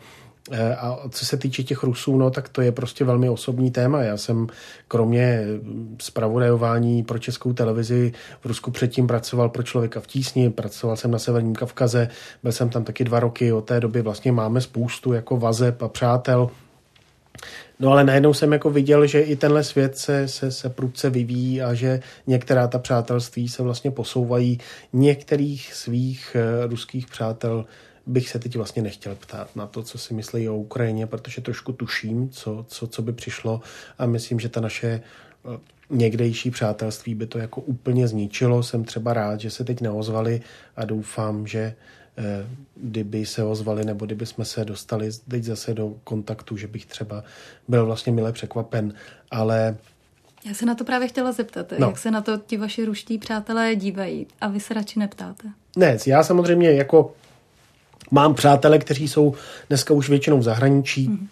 [0.77, 4.01] a co se týče těch Rusů, no tak to je prostě velmi osobní téma.
[4.01, 4.47] Já jsem
[4.87, 5.45] kromě
[6.01, 11.19] zpravodajování pro českou televizi v Rusku předtím pracoval pro člověka v tísni, pracoval jsem na
[11.19, 12.09] Severním Kavkaze,
[12.43, 15.87] byl jsem tam taky dva roky, od té doby vlastně máme spoustu jako vazeb a
[15.87, 16.49] přátel.
[17.79, 21.61] No ale najednou jsem jako viděl, že i tenhle svět se, se, se prudce vyvíjí
[21.61, 24.59] a že některá ta přátelství se vlastně posouvají.
[24.93, 27.65] Některých svých eh, ruských přátel
[28.07, 31.73] bych se teď vlastně nechtěl ptát na to, co si myslí o Ukrajině, protože trošku
[31.73, 33.61] tuším, co, co, co by přišlo
[33.97, 38.63] a myslím, že ta naše eh, někdejší přátelství by to jako úplně zničilo.
[38.63, 40.41] Jsem třeba rád, že se teď neozvali
[40.75, 41.75] a doufám, že
[42.17, 46.85] eh, kdyby se ozvali nebo kdyby jsme se dostali teď zase do kontaktu, že bych
[46.85, 47.23] třeba
[47.67, 48.93] byl vlastně milé překvapen,
[49.31, 49.77] ale
[50.45, 51.87] já se na to právě chtěla zeptat, no.
[51.87, 55.47] jak se na to ti vaši ruští přátelé dívají a vy se radši neptáte.
[55.75, 57.15] Ne, já samozřejmě jako
[58.11, 59.33] Mám přátele, kteří jsou
[59.67, 61.27] dneska už většinou v zahraničí mm.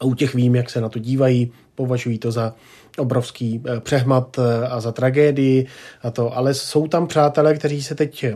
[0.00, 2.54] a u těch vím, jak se na to dívají, považují to za
[2.98, 5.66] obrovský eh, přehmat eh, a za tragédii
[6.02, 8.26] a to, ale jsou tam přátelé, kteří se teď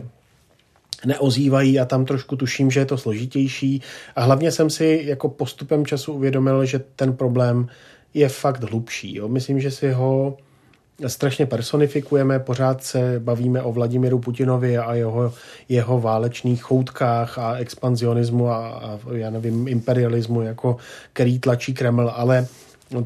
[1.05, 3.81] neozývají a tam trošku tuším, že je to složitější
[4.15, 7.67] a hlavně jsem si jako postupem času uvědomil, že ten problém
[8.13, 9.15] je fakt hlubší.
[9.15, 9.27] Jo.
[9.27, 10.37] Myslím, že si ho
[11.07, 15.33] strašně personifikujeme, pořád se bavíme o Vladimiru Putinovi a jeho,
[15.69, 20.77] jeho válečných choutkách a expanzionismu a, a já nevím, imperialismu, jako
[21.13, 22.47] který tlačí Kreml, ale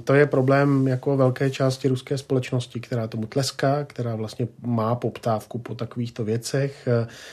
[0.03, 5.57] to je problém jako velké části ruské společnosti, která tomu tleská, která vlastně má poptávku
[5.57, 6.87] po takovýchto věcech.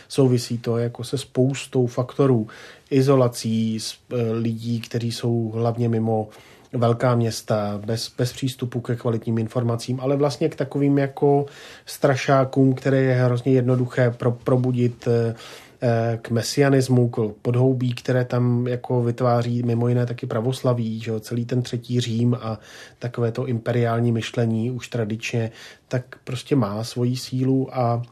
[0.09, 2.49] Souvisí to jako se spoustou faktorů,
[2.91, 6.29] izolací eh, lidí, kteří jsou hlavně mimo
[6.73, 11.47] velká města, bez, bez přístupu ke kvalitním informacím, ale vlastně k takovým jako
[11.87, 15.35] strašákům, které je hrozně jednoduché pro, probudit eh,
[15.83, 21.21] eh, k mesianismu, k podhoubí, které tam jako vytváří mimo jiné taky pravoslaví, že jo,
[21.21, 22.59] celý ten třetí Řím a
[22.99, 25.51] takové to imperiální myšlení už tradičně,
[25.89, 28.03] tak prostě má svoji sílu a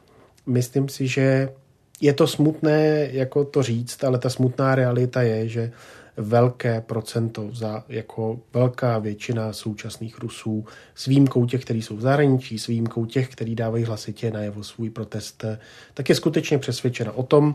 [0.47, 1.49] myslím si, že
[2.01, 5.73] je to smutné jako to říct, ale ta smutná realita je, že
[6.17, 12.59] velké procento, za, jako velká většina současných Rusů, s výjimkou těch, kteří jsou v zahraničí,
[12.59, 15.45] s výjimkou těch, kteří dávají hlasitě najevo svůj protest,
[15.95, 17.55] tak je skutečně přesvědčena o tom,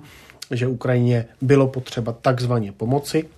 [0.52, 3.30] že Ukrajině bylo potřeba takzvaně pomoci,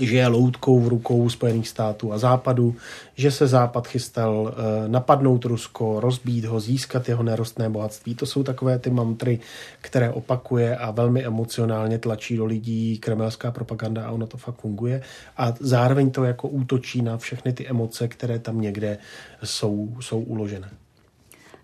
[0.00, 2.76] že je loutkou v rukou Spojených států a Západu,
[3.14, 8.14] že se Západ chystal eh, napadnout Rusko, rozbít ho, získat jeho nerostné bohatství.
[8.14, 9.40] To jsou takové ty mantry,
[9.80, 15.02] které opakuje a velmi emocionálně tlačí do lidí kremelská propaganda a ono to fakt funguje.
[15.36, 18.98] A zároveň to jako útočí na všechny ty emoce, které tam někde
[19.42, 20.70] jsou, jsou uložené.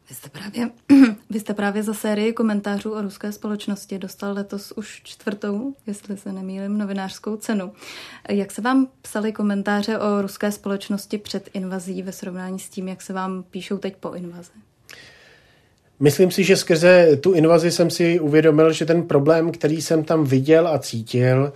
[0.09, 0.71] Vy jste, právě,
[1.31, 6.33] vy jste právě za sérii komentářů o ruské společnosti dostal letos už čtvrtou, jestli se
[6.33, 7.73] nemýlím, novinářskou cenu.
[8.29, 13.03] Jak se vám psali komentáře o ruské společnosti před invazí ve srovnání s tím, jak
[13.03, 14.51] se vám píšou teď po invazi?
[16.01, 20.25] Myslím si, že skrze tu invazi jsem si uvědomil, že ten problém, který jsem tam
[20.25, 21.53] viděl a cítil,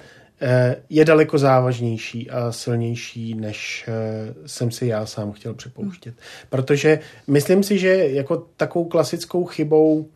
[0.91, 6.15] je daleko závažnější a silnější, než eh, jsem si já sám chtěl připouštět.
[6.51, 10.09] Protože myslím si, že jako takovou klasickou chybou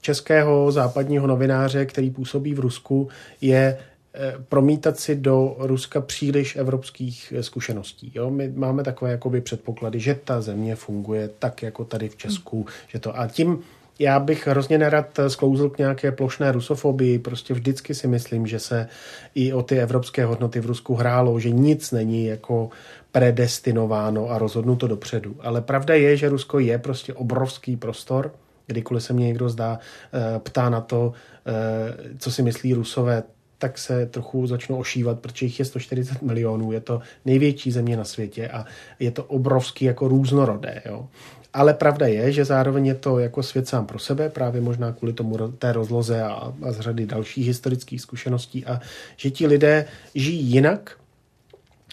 [0.00, 3.08] českého západního novináře, který působí v Rusku,
[3.40, 3.78] je
[4.14, 8.12] eh, promítat si do Ruska příliš evropských zkušeností.
[8.14, 8.30] Jo?
[8.30, 12.66] My máme takové jakoby předpoklady, že ta země funguje tak, jako tady v Česku.
[12.88, 13.62] Že to, a tím
[13.98, 17.18] já bych hrozně nerad sklouzl k nějaké plošné rusofobii.
[17.18, 18.88] Prostě vždycky si myslím, že se
[19.34, 22.70] i o ty evropské hodnoty v Rusku hrálo, že nic není jako
[23.12, 25.36] predestinováno a rozhodnuto dopředu.
[25.40, 28.34] Ale pravda je, že Rusko je prostě obrovský prostor.
[28.66, 29.78] Kdykoliv se mě někdo zdá,
[30.12, 31.12] eh, ptá na to,
[31.46, 33.22] eh, co si myslí Rusové,
[33.58, 38.04] tak se trochu začnou ošívat, protože jich je 140 milionů, je to největší země na
[38.04, 38.64] světě a
[38.98, 40.82] je to obrovský jako různorodé.
[40.86, 41.08] Jo.
[41.54, 45.12] Ale pravda je, že zároveň je to jako svět sám pro sebe, právě možná kvůli
[45.12, 48.80] tomu té rozloze a, a z řady dalších historických zkušeností a
[49.16, 50.96] že ti lidé žijí jinak,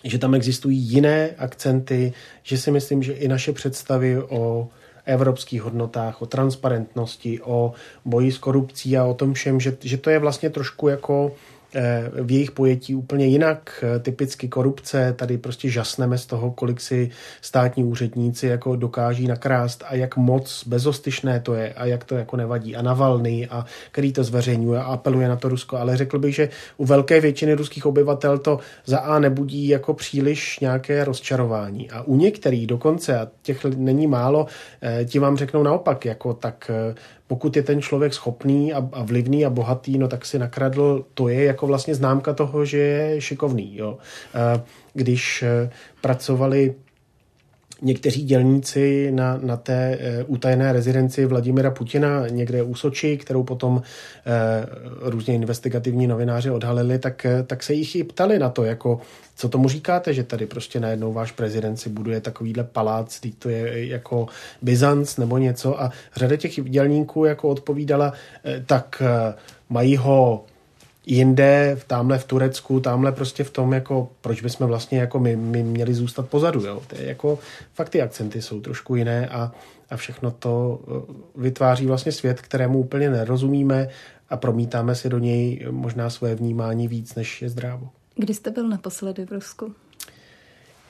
[0.04, 4.69] že tam existují jiné akcenty, že si myslím, že i naše představy o
[5.06, 7.74] evropských hodnotách, o transparentnosti, o
[8.06, 11.36] boji s korupcí a o tom všem, že, že to je vlastně trošku jako
[12.23, 13.84] v jejich pojetí úplně jinak.
[13.84, 17.10] Eh, typicky korupce, tady prostě žasneme z toho, kolik si
[17.41, 22.38] státní úředníci jako dokáží nakrást a jak moc bezostyšné to je a jak to jako
[22.38, 22.75] nevadí.
[22.75, 25.77] A Navalny, a který to zveřejňuje a apeluje na to Rusko.
[25.77, 30.60] Ale řekl bych, že u velké většiny ruských obyvatel to za A nebudí jako příliš
[30.60, 31.89] nějaké rozčarování.
[31.91, 34.45] A u některých dokonce, a těch není málo,
[34.81, 36.71] eh, ti vám řeknou naopak, jako tak
[37.32, 41.28] pokud je ten člověk schopný a, a vlivný a bohatý, no tak si nakradl, to
[41.28, 43.78] je jako vlastně známka toho, že je šikovný.
[43.78, 43.98] Jo.
[44.94, 45.70] Když e,
[46.02, 46.76] pracovali
[47.82, 53.82] někteří dělníci na, na té e, utajené rezidenci Vladimira Putina někde u Soči, kterou potom
[53.82, 59.00] e, různě investigativní novináři odhalili, tak, e, tak se jich i ptali na to, jako
[59.36, 63.50] co tomu říkáte, že tady prostě najednou váš prezident si buduje takovýhle palác, teď to
[63.50, 64.28] je jako
[64.62, 65.82] Byzanc nebo něco.
[65.82, 68.13] A řada těch dělníků jako odpovídala,
[68.65, 69.04] tak
[69.70, 70.46] mají ho
[71.06, 75.64] jinde, tamhle v Turecku, tamhle prostě v tom, jako proč bychom vlastně jako my, my
[75.64, 76.82] měli zůstat pozadu, jo.
[76.88, 77.40] To je jako,
[77.74, 79.52] fakt ty akcenty jsou trošku jiné a,
[79.90, 83.88] a všechno to eh, vytváří vlastně svět, kterému úplně nerozumíme
[84.30, 87.90] a promítáme si do něj možná své vnímání víc, než je zdrávo.
[88.16, 89.74] Kdy jste byl naposledy v Rusku?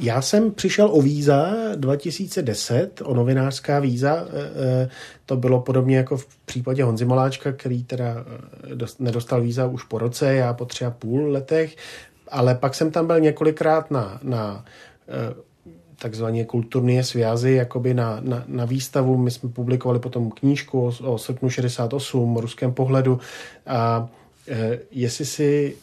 [0.02, 4.16] Já jsem přišel o víza 2010, o novinářská víza.
[4.16, 4.22] E,
[4.84, 4.90] e,
[5.26, 9.98] to bylo podobně jako v případě Honzi Moláčka, který teda e, nedostal víza už po
[9.98, 11.76] roce, já po tři a půl letech,
[12.28, 14.66] ale pak jsem tam byl několikrát na, na
[16.00, 19.18] takzvaně kulturní svězy, jakoby na, na, na výstavu.
[19.18, 23.20] My jsme publikovali potom knížku o, o srpnu 68, o ruském pohledu
[23.68, 24.08] a
[24.92, 25.76] jestli si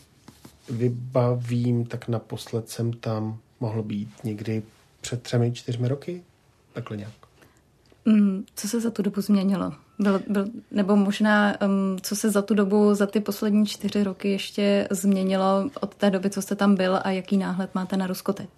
[0.71, 4.63] vybavím, tak naposled jsem tam mohl být někdy
[5.01, 6.23] před třemi, čtyřmi roky,
[6.73, 7.13] takhle nějak.
[8.05, 9.73] Mm, co se za tu dobu změnilo?
[9.99, 14.31] Byl, byl, nebo možná, um, co se za tu dobu, za ty poslední čtyři roky
[14.31, 18.33] ještě změnilo od té doby, co jste tam byl a jaký náhled máte na Rusko
[18.33, 18.49] teď?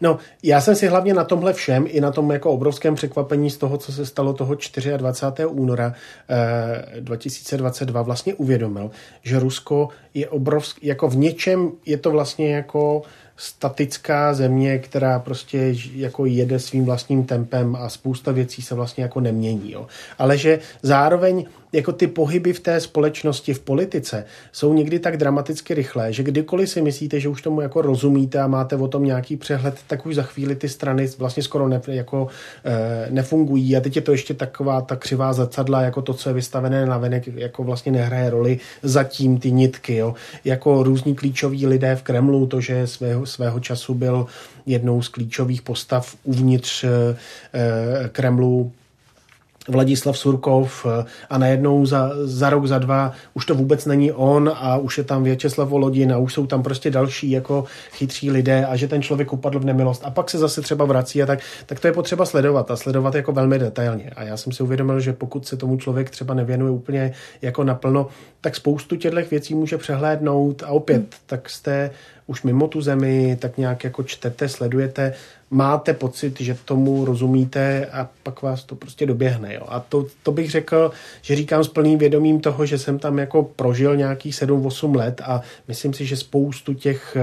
[0.00, 3.56] No, já jsem si hlavně na tomhle všem i na tom jako obrovském překvapení z
[3.56, 4.56] toho, co se stalo toho
[4.96, 5.46] 24.
[5.46, 5.94] února
[6.28, 8.90] eh, 2022 vlastně uvědomil,
[9.22, 13.02] že Rusko je obrovský, jako v něčem je to vlastně jako
[13.36, 19.20] statická země, která prostě jako jede svým vlastním tempem a spousta věcí se vlastně jako
[19.20, 19.72] nemění.
[19.72, 19.86] Jo.
[20.18, 25.74] Ale že zároveň jako ty pohyby v té společnosti, v politice jsou někdy tak dramaticky
[25.74, 29.36] rychlé, že kdykoliv si myslíte, že už tomu jako rozumíte a máte o tom nějaký
[29.36, 32.28] přehled, tak už za chvíli ty strany vlastně skoro ne, jako,
[32.64, 36.34] e, nefungují a teď je to ještě taková ta křivá zrcadla, jako to, co je
[36.34, 40.14] vystavené na venek, jako vlastně nehraje roli zatím ty nitky, jo.
[40.44, 44.26] Jako různí klíčoví lidé v Kremlu, to, že svého, svého času byl
[44.66, 46.88] jednou z klíčových postav uvnitř e,
[48.08, 48.72] Kremlu
[49.68, 54.52] Vladislav Surkov eh, a najednou za, za rok, za dva už to vůbec není on
[54.54, 58.66] a už je tam Věčeslav Volodin a už jsou tam prostě další jako chytří lidé
[58.66, 61.38] a že ten člověk upadl v nemilost a pak se zase třeba vrací a tak,
[61.66, 64.10] tak to je potřeba sledovat a sledovat jako velmi detailně.
[64.16, 68.06] A já jsem si uvědomil, že pokud se tomu člověk třeba nevěnuje úplně jako naplno,
[68.40, 71.06] tak spoustu těchto věcí může přehlédnout a opět, hmm.
[71.26, 71.90] tak jste
[72.26, 75.14] už mimo tu zemi, tak nějak jako čtete, sledujete,
[75.52, 79.54] máte pocit, že tomu rozumíte a pak vás to prostě doběhne.
[79.54, 79.62] Jo.
[79.68, 80.90] A to, to bych řekl,
[81.22, 85.42] že říkám s plným vědomím toho, že jsem tam jako prožil nějakých 7-8 let a
[85.68, 87.16] myslím si, že spoustu těch,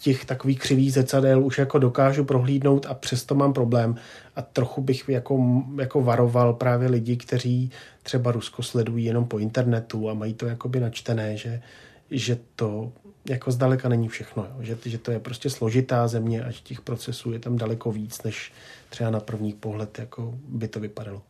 [0.00, 3.96] těch takových křivých zrcadel už jako dokážu prohlídnout a přesto mám problém.
[4.36, 7.70] A trochu bych jako, jako varoval právě lidi, kteří
[8.02, 11.62] třeba Rusko sledují jenom po internetu a mají to jakoby načtené, že,
[12.10, 12.92] že to
[13.28, 14.56] jako zdaleka není všechno, jo.
[14.60, 18.52] Že, že to je prostě složitá země a těch procesů je tam daleko víc, než
[18.88, 21.22] třeba na první pohled jako by to vypadalo.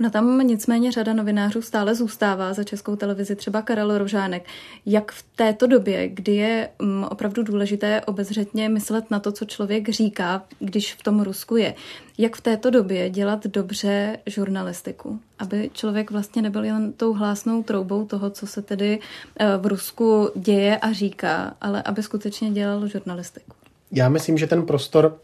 [0.00, 4.44] No tam nicméně řada novinářů stále zůstává za českou televizi, třeba Karel Rožánek.
[4.86, 9.88] Jak v této době, kdy je mm, opravdu důležité obezřetně myslet na to, co člověk
[9.88, 11.74] říká, když v tom Rusku je,
[12.18, 18.06] jak v této době dělat dobře žurnalistiku, aby člověk vlastně nebyl jen tou hlásnou troubou
[18.06, 18.98] toho, co se tedy
[19.38, 23.52] eh, v Rusku děje a říká, ale aby skutečně dělal žurnalistiku?
[23.92, 25.18] Já myslím, že ten prostor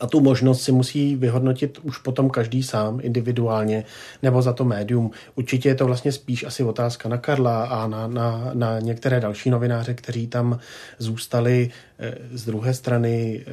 [0.00, 3.84] A tu možnost si musí vyhodnotit už potom každý sám individuálně
[4.22, 5.10] nebo za to médium.
[5.34, 9.50] Určitě je to vlastně spíš asi otázka na Karla a na, na, na některé další
[9.50, 10.58] novináře, kteří tam
[10.98, 13.44] zůstali eh, z druhé strany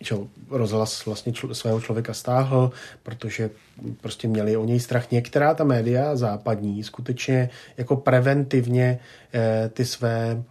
[0.00, 0.14] že
[0.50, 2.70] rozhlas vlastně čl- svého člověka stáhl,
[3.02, 3.50] protože
[4.00, 5.10] prostě měli o něj strach.
[5.10, 8.98] Některá ta média západní skutečně jako preventivně
[9.34, 10.42] eh, ty své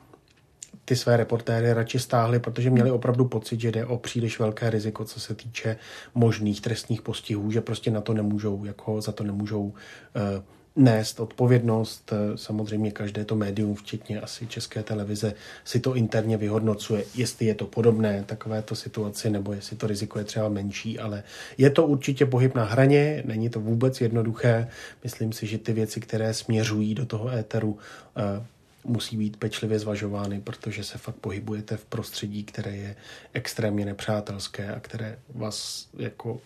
[0.86, 5.06] ty své reportéry radši stáhli, protože měli opravdu pocit, že jde o příliš velké riziko,
[5.06, 5.78] co se týče
[6.16, 9.74] možných trestních postihů, že prostě na to nemůžou, jako za to nemůžou
[10.16, 10.44] eh,
[10.76, 12.14] nést odpovědnost.
[12.36, 15.34] Samozřejmě každé to médium, včetně asi české televize,
[15.64, 20.26] si to interně vyhodnocuje, jestli je to podobné takovéto situaci, nebo jestli to riziko je
[20.26, 21.24] třeba menší, ale
[21.58, 24.68] je to určitě pohyb na hraně, není to vůbec jednoduché.
[25.04, 27.78] Myslím si, že ty věci, které směřují do toho éteru,
[28.18, 28.46] eh,
[28.86, 32.96] musí být pečlivě zvažovány, protože se fakt pohybujete v prostředí, které je
[33.34, 36.42] extrémně nepřátelské a které vás jako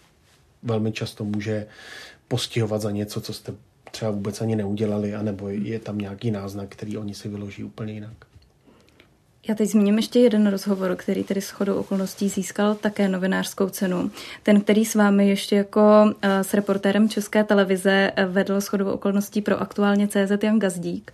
[0.64, 1.68] velmi často může
[2.28, 3.54] postihovat za něco, co jste
[3.92, 8.29] třeba vůbec ani neudělali, anebo je tam nějaký náznak, který oni si vyloží úplně jinak.
[9.50, 14.12] Já teď zmíním ještě jeden rozhovor, který tedy s chodou okolností získal také novinářskou cenu.
[14.44, 15.82] Ten, který s vámi ještě jako
[16.22, 21.12] eh, s reportérem České televize eh, vedl s chodou okolností pro aktuálně CZ Jan Gazdík.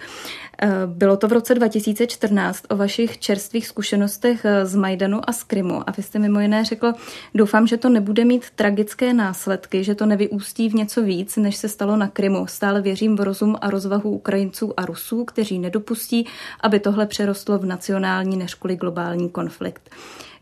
[0.62, 5.90] Eh, bylo to v roce 2014 o vašich čerstvých zkušenostech z Majdanu a z Krymu
[5.90, 6.94] a vy jste mimo jiné řekl,
[7.36, 11.70] doufám, že to nebude mít tragické následky, že to nevyústí v něco víc, než se
[11.70, 12.48] stalo na Krymu.
[12.48, 16.28] Stále věřím v rozum a rozvahu Ukrajinců a Rusů, kteří nedopustí,
[16.62, 19.90] aby tohle přerostlo v nacionální regionální než kvůli globální konflikt.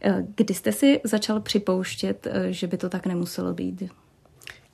[0.01, 3.83] Eh, kdy jste si začal připouštět, eh, že by to tak nemuselo být?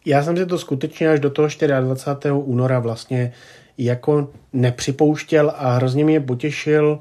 [0.05, 2.31] Já jsem si to skutečně až do toho 24.
[2.31, 3.33] února vlastně
[3.77, 6.99] jako nepřipouštěl a hrozně mě potěšil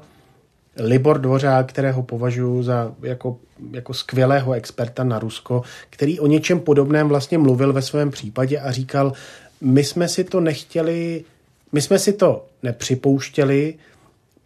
[0.77, 3.37] Libor Dvořák, kterého považuji za jako,
[3.71, 8.71] jako skvělého experta na Rusko, který o něčem podobném vlastně mluvil ve svém případě a
[8.71, 9.13] říkal,
[9.61, 11.23] my jsme si to nechtěli,
[11.71, 13.75] my jsme si to nepřipouštěli,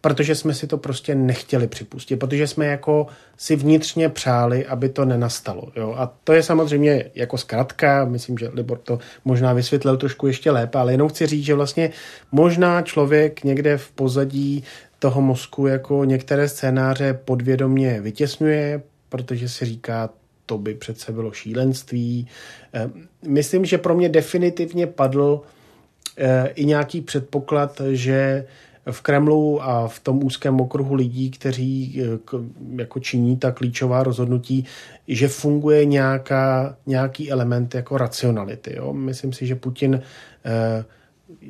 [0.04, 5.04] protože jsme si to prostě nechtěli připustit, protože jsme jako si vnitřně přáli, aby to
[5.04, 5.72] nenastalo.
[5.76, 5.94] Jo?
[5.98, 10.78] A to je samozřejmě jako zkratka, myslím, že Libor to možná vysvětlil trošku ještě lépe,
[10.78, 11.90] ale jenom chci říct, že vlastně
[12.32, 14.64] možná člověk někde v pozadí
[14.98, 20.10] toho mozku jako některé scénáře podvědomně vytěsňuje, protože si říká,
[20.46, 22.28] to by přece bylo šílenství.
[22.74, 22.90] Eh,
[23.26, 25.40] myslím, že pro mě definitivně padl
[26.18, 28.46] eh, i nějaký předpoklad, že
[28.90, 32.18] v Kremlu a v tom úzkém okruhu lidí, kteří eh,
[32.76, 34.64] jako činí ta klíčová rozhodnutí,
[35.08, 38.76] že funguje nějaká, nějaký element jako racionality.
[38.76, 38.92] Jo?
[38.92, 40.02] Myslím si, že Putin
[40.44, 40.84] eh,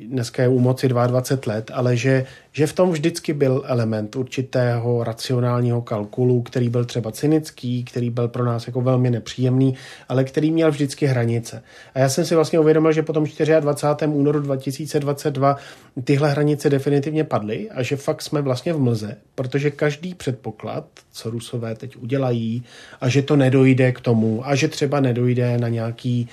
[0.07, 2.25] dneska je u moci 22 let, ale že,
[2.55, 8.27] že v tom vždycky byl element určitého racionálního kalkulu, který byl třeba cynický, který byl
[8.27, 9.75] pro nás jako velmi nepříjemný,
[10.09, 11.63] ale který měl vždycky hranice.
[11.93, 13.25] A já jsem si vlastně uvědomil, že po tom
[13.59, 14.11] 24.
[14.11, 15.57] únoru 2022
[16.03, 21.29] tyhle hranice definitivně padly a že fakt jsme vlastně v mlze, protože každý předpoklad, co
[21.29, 22.63] Rusové teď udělají
[23.01, 26.29] a že to nedojde k tomu a že třeba nedojde na nějaký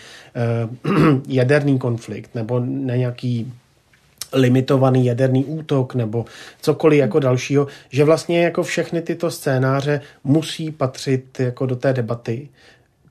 [0.84, 3.52] uh, jaderný konflikt nebo na nějaký
[4.32, 6.24] limitovaný jaderný útok nebo
[6.60, 12.48] cokoliv jako dalšího, že vlastně jako všechny tyto scénáře musí patřit jako do té debaty,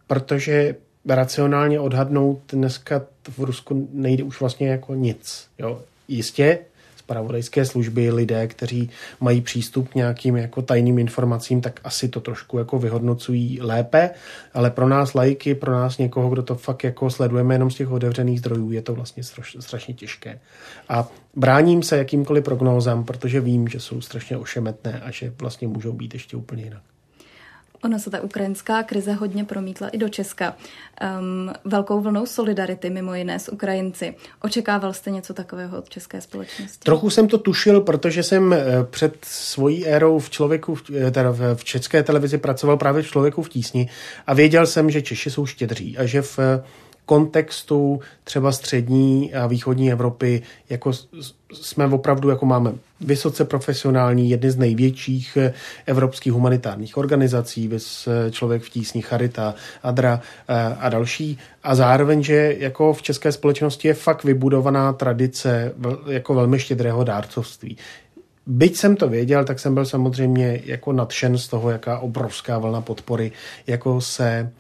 [0.08, 3.02] protože racionálně odhadnout dneska
[3.38, 5.48] v Rusku nejde už vlastně jako nic.
[5.60, 5.82] Jo.
[6.08, 6.60] Jistě
[7.02, 8.90] spravodajské služby, lidé, kteří
[9.20, 14.10] mají přístup k nějakým jako tajným informacím, tak asi to trošku jako vyhodnocují lépe,
[14.54, 17.92] ale pro nás lajky, pro nás někoho, kdo to fakt jako sledujeme jenom z těch
[17.92, 19.24] otevřených zdrojů, je to vlastně
[19.60, 20.40] strašně těžké.
[20.90, 25.94] A bráním se jakýmkoliv prognózám, protože vím, že jsou strašně ošemetné a že vlastně můžou
[25.94, 26.91] být ještě úplně jinak.
[27.84, 30.56] Ona se ta ukrajinská krize hodně promítla i do Česka.
[31.20, 34.16] Um, velkou vlnou solidarity, mimo jiné s Ukrajinci.
[34.42, 36.80] Očekával jste něco takového od české společnosti?
[36.84, 41.64] Trochu jsem to tušil, protože jsem eh, před svojí érou v člověku, eh, teda v
[41.64, 43.90] české televizi pracoval právě v člověku v tísni
[44.28, 46.40] a věděl jsem, že Češi jsou štědří a že v
[47.06, 50.92] kontextu třeba střední a východní Evropy jako
[51.54, 55.54] jsme opravdu, jako máme vysoce profesionální, jedny z největších eh,
[55.86, 61.38] evropských humanitárních organizací, vys eh, Člověk v tísni, Charita, Adra eh, a další.
[61.64, 65.74] A zároveň, že jako v české společnosti je fakt vybudovaná tradice
[66.08, 67.78] jako velmi štědrého dárcovství.
[68.46, 72.82] Byť jsem to věděl, tak jsem byl samozřejmě jako nadšen z toho, jaká obrovská vlna
[72.82, 73.32] podpory
[73.68, 74.52] jako se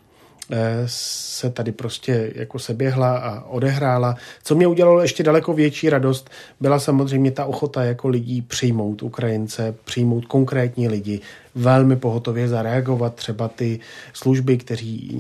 [0.86, 4.16] se tady prostě jako se běhla a odehrála.
[4.43, 6.30] Co mě udělalo ještě daleko větší radost,
[6.60, 11.22] byla samozřejmě ta ochota jako lidí přijmout Ukrajince, přijmout konkrétní lidi,
[11.56, 13.16] velmi pohotově zareagovat.
[13.16, 13.80] Třeba ty
[14.14, 15.12] služby, kteří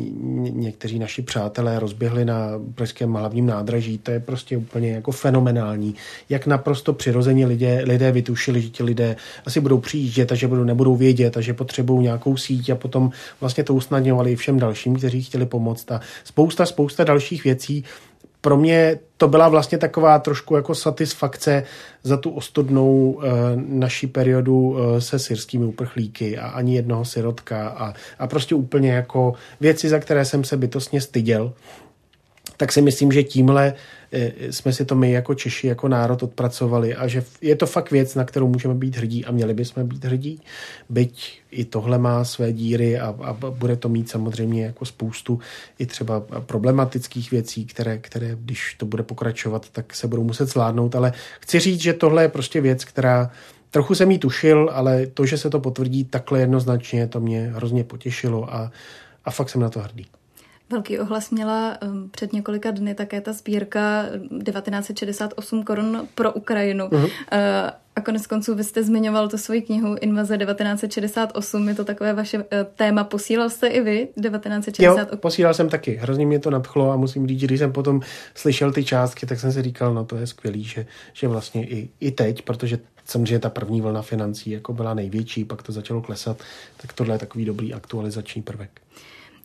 [0.53, 5.95] někteří naši přátelé rozběhli na pražském hlavním nádraží, to je prostě úplně jako fenomenální.
[6.29, 9.15] Jak naprosto přirozeně lidé, lidé vytušili, že ti lidé
[9.45, 13.11] asi budou přijíždět a že budou, nebudou vědět a že potřebují nějakou síť a potom
[13.41, 17.83] vlastně to usnadňovali i všem dalším, kteří chtěli pomoct a spousta, spousta dalších věcí,
[18.41, 21.63] pro mě to byla vlastně taková trošku jako satisfakce
[22.03, 27.93] za tu ostudnou e, naší periodu e, se syrskými uprchlíky a ani jednoho sirotka a,
[28.19, 31.53] a prostě úplně jako věci, za které jsem se bytostně styděl
[32.61, 33.73] tak si myslím, že tímhle
[34.11, 37.91] eh, jsme si to my jako Češi, jako národ odpracovali a že je to fakt
[37.91, 40.41] věc, na kterou můžeme být hrdí a měli bychom být hrdí,
[40.89, 45.39] byť i tohle má své díry a, a bude to mít samozřejmě jako spoustu
[45.79, 50.95] i třeba problematických věcí, které, které, když to bude pokračovat, tak se budou muset zvládnout,
[50.95, 53.31] ale chci říct, že tohle je prostě věc, která
[53.71, 57.83] Trochu jsem jí tušil, ale to, že se to potvrdí takhle jednoznačně, to mě hrozně
[57.83, 58.71] potěšilo a,
[59.25, 60.07] a fakt jsem na to hrdý.
[60.71, 64.05] Velký ohlas měla um, před několika dny také ta sbírka
[64.45, 66.85] 1968 korun pro Ukrajinu.
[66.85, 67.03] Uh-huh.
[67.03, 67.09] Uh,
[67.95, 72.37] a konec konců vy jste zmiňoval tu svoji knihu Invaze 1968, je to takové vaše
[72.37, 72.43] uh,
[72.75, 73.03] téma.
[73.03, 74.99] Posílal jste i vy 1968?
[75.11, 75.95] Jo, posílal jsem taky.
[75.95, 78.01] Hrozně mě to nadchlo a musím říct, když jsem potom
[78.35, 81.89] slyšel ty částky, tak jsem si říkal, no to je skvělý, že, že vlastně i,
[81.99, 86.37] i teď, protože samozřejmě ta první vlna financí jako byla největší, pak to začalo klesat,
[86.77, 88.81] tak tohle je takový dobrý aktualizační prvek.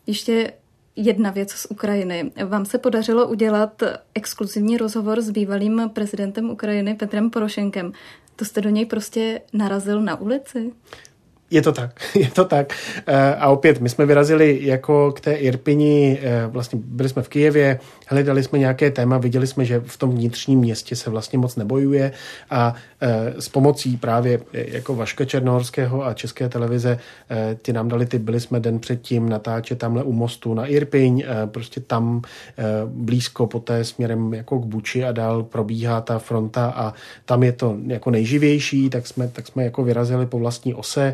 [0.07, 0.53] Ještě
[0.97, 2.31] jedna věc z Ukrajiny.
[2.45, 3.83] Vám se podařilo udělat
[4.15, 7.91] exkluzivní rozhovor s bývalým prezidentem Ukrajiny Petrem Porošenkem.
[8.35, 10.71] To jste do něj prostě narazil na ulici?
[11.51, 12.73] Je to tak, je to tak.
[13.07, 17.29] Eh, a opět, my jsme vyrazili jako k té Irpini, eh, vlastně byli jsme v
[17.29, 21.55] Kijevě, hledali jsme nějaké téma, viděli jsme, že v tom vnitřním městě se vlastně moc
[21.55, 22.11] nebojuje
[22.49, 26.99] a eh, s pomocí právě jako Vaška Černohorského a České televize
[27.61, 31.79] ti nám dali ty, byli jsme den předtím natáčet tamhle u mostu na Irpiň, prostě
[31.79, 32.21] tam
[32.85, 36.93] blízko poté směrem jako k Buči a dál probíhá ta fronta a
[37.25, 41.13] tam je to jako nejživější, tak jsme, tak jsme jako vyrazili po vlastní ose,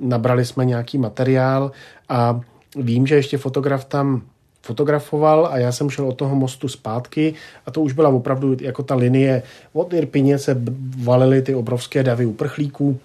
[0.00, 1.72] nabrali jsme nějaký materiál
[2.08, 2.40] a
[2.76, 4.22] vím, že ještě fotograf tam
[4.64, 7.34] fotografoval a já jsem šel od toho mostu zpátky
[7.66, 9.42] a to už byla opravdu jako ta linie.
[9.72, 10.56] Od Irpině se
[10.98, 12.98] valily ty obrovské davy uprchlíků,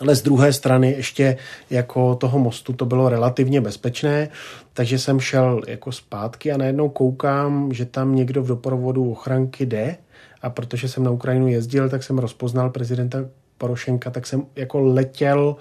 [0.00, 1.36] ale z druhé strany ještě
[1.70, 4.28] jako toho mostu to bylo relativně bezpečné,
[4.72, 9.96] takže jsem šel jako zpátky a najednou koukám, že tam někdo v doprovodu ochranky jde
[10.42, 13.18] a protože jsem na Ukrajinu jezdil, tak jsem rozpoznal prezidenta
[13.58, 15.56] Porošenka, tak jsem jako letěl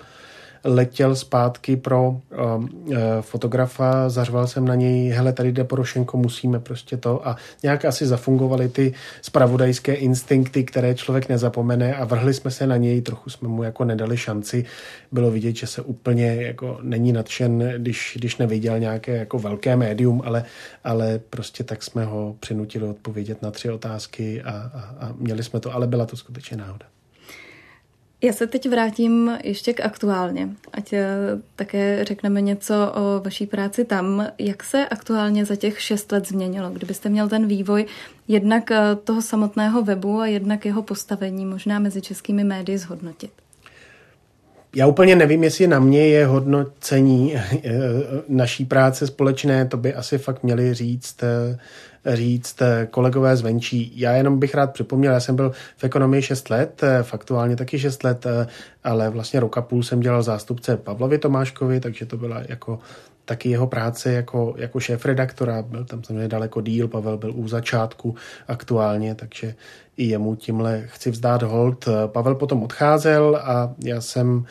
[0.63, 2.19] letěl zpátky pro um,
[2.85, 7.85] uh, fotografa, zařval jsem na něj, hele, tady jde Porošenko, musíme prostě to a nějak
[7.85, 13.29] asi zafungovaly ty spravodajské instinkty, které člověk nezapomene a vrhli jsme se na něj, trochu
[13.29, 14.65] jsme mu jako nedali šanci,
[15.11, 20.21] bylo vidět, že se úplně jako není nadšen, když, když neviděl nějaké jako velké médium,
[20.25, 20.43] ale,
[20.83, 25.59] ale prostě tak jsme ho přinutili odpovědět na tři otázky a, a, a měli jsme
[25.59, 26.85] to, ale byla to skutečně náhoda.
[28.21, 31.07] Já se teď vrátím ještě k aktuálně, ať eh,
[31.55, 34.27] také řekneme něco o vaší práci tam.
[34.37, 36.69] Jak se aktuálně za těch šest let změnilo?
[36.69, 37.85] Kdybyste měl ten vývoj
[38.27, 43.31] jednak eh, toho samotného webu a jednak jeho postavení možná mezi českými médii zhodnotit?
[44.75, 47.71] Já úplně nevím, jestli na mě je hodnocení eh,
[48.27, 51.23] naší práce společné, to by asi fakt měli říct
[52.05, 53.91] říct eh, kolegové zvenčí.
[53.95, 57.79] Já jenom bych rád připomněl, já jsem byl v ekonomii 6 let, eh, faktuálně taky
[57.79, 58.47] 6 let, eh,
[58.83, 62.79] ale vlastně roka půl jsem dělal zástupce Pavlovi Tomáškovi, takže to byla jako
[63.25, 67.47] taky jeho práce jako, jako šéf redaktora, byl tam samozřejmě daleko díl, Pavel byl u
[67.47, 68.15] začátku
[68.47, 69.55] aktuálně, takže
[69.97, 71.87] i jemu tímhle chci vzdát hold.
[72.07, 74.45] Pavel potom odcházel a já jsem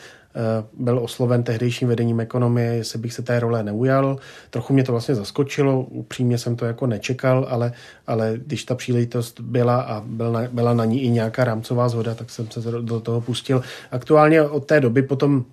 [0.73, 4.17] byl osloven tehdejším vedením ekonomie, jestli bych se té role neujal.
[4.49, 7.71] Trochu mě to vlastně zaskočilo, upřímně jsem to jako nečekal, ale,
[8.07, 12.15] ale když ta příležitost byla a byl na, byla na ní i nějaká rámcová zhoda,
[12.15, 13.61] tak jsem se do toho pustil.
[13.91, 15.45] Aktuálně od té doby potom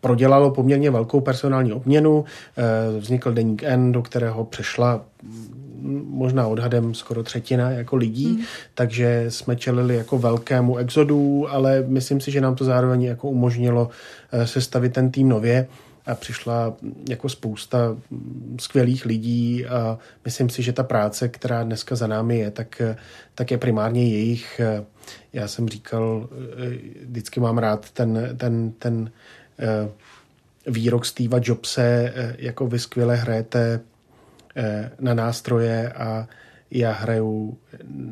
[0.00, 2.24] prodělalo poměrně velkou personální obměnu.
[2.56, 5.04] Eh, vznikl deník N, do kterého přešla
[6.06, 8.44] možná odhadem skoro třetina jako lidí, mm.
[8.74, 13.90] takže jsme čelili jako velkému exodu, ale myslím si, že nám to zároveň jako umožnilo
[14.32, 15.66] eh, sestavit ten tým nově
[16.06, 16.74] a přišla
[17.08, 17.96] jako spousta
[18.60, 22.82] skvělých lidí a myslím si, že ta práce, která dneska za námi je, tak,
[23.34, 24.60] tak je primárně jejich.
[25.32, 29.10] Já jsem říkal, eh, vždycky mám rád ten, ten, ten
[29.58, 29.88] eh,
[30.66, 33.91] výrok Steva Jobse, jako vy skvěle hrajete Eh,
[35.00, 36.28] na nástroje a
[36.70, 37.58] já hraju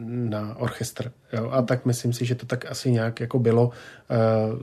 [0.06, 1.12] na orchestr.
[1.32, 1.50] Jo?
[1.50, 3.70] A tak myslím si, že to tak asi nějak jako bylo.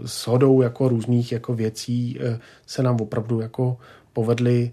[0.06, 2.20] S hodou jako různých jako věcí
[2.66, 3.78] se nám opravdu jako
[4.14, 4.72] povedly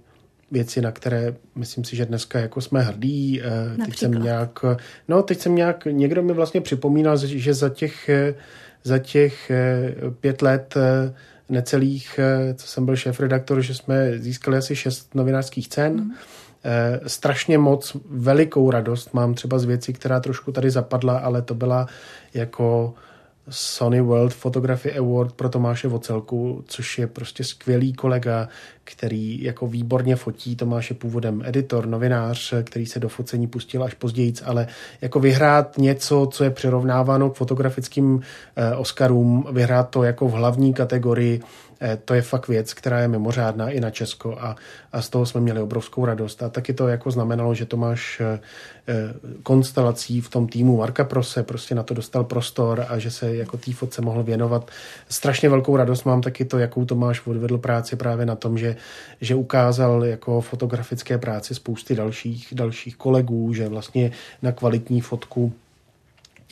[0.50, 3.40] věci, na které myslím si, že dneska jako jsme hrdí.
[3.44, 3.86] Například.
[3.86, 4.64] Teď jsem nějak,
[5.08, 8.10] no teď jsem nějak, někdo mi vlastně připomínal, že za těch,
[8.84, 9.50] za těch
[10.20, 10.74] pět let
[11.48, 12.20] necelých,
[12.54, 15.94] co jsem byl šéf-redaktor, že jsme získali asi šest novinářských cen.
[15.94, 16.10] Mm.
[17.06, 21.86] Strašně moc velikou radost mám třeba z věcí, která trošku tady zapadla, ale to byla
[22.34, 22.94] jako
[23.48, 28.48] Sony World Photography Award pro Tomáše Vocelku, což je prostě skvělý kolega,
[28.84, 30.56] který jako výborně fotí.
[30.56, 34.66] Tomáš je původem editor, novinář, který se do focení pustil až později, ale
[35.00, 38.20] jako vyhrát něco, co je přirovnáváno k fotografickým
[38.56, 41.40] eh, Oscarům, vyhrát to jako v hlavní kategorii
[41.73, 41.73] Eh,
[42.04, 44.56] to je fakt věc, která je mimořádná i na Česko a,
[44.92, 46.42] a z toho jsme měli obrovskou radost.
[46.42, 48.40] A taky to jako znamenalo, že Tomáš eh,
[48.88, 48.94] eh,
[49.42, 53.56] konstelací v tom týmu Marka Prose prostě na to dostal prostor a že se jako
[53.56, 54.70] té fotce mohl věnovat.
[55.08, 58.76] Strašně velkou radost mám taky to, jakou Tomáš odvedl práci právě na tom, že,
[59.20, 64.10] že ukázal jako fotografické práci spousty dalších, dalších kolegů, že vlastně
[64.42, 65.52] na kvalitní fotku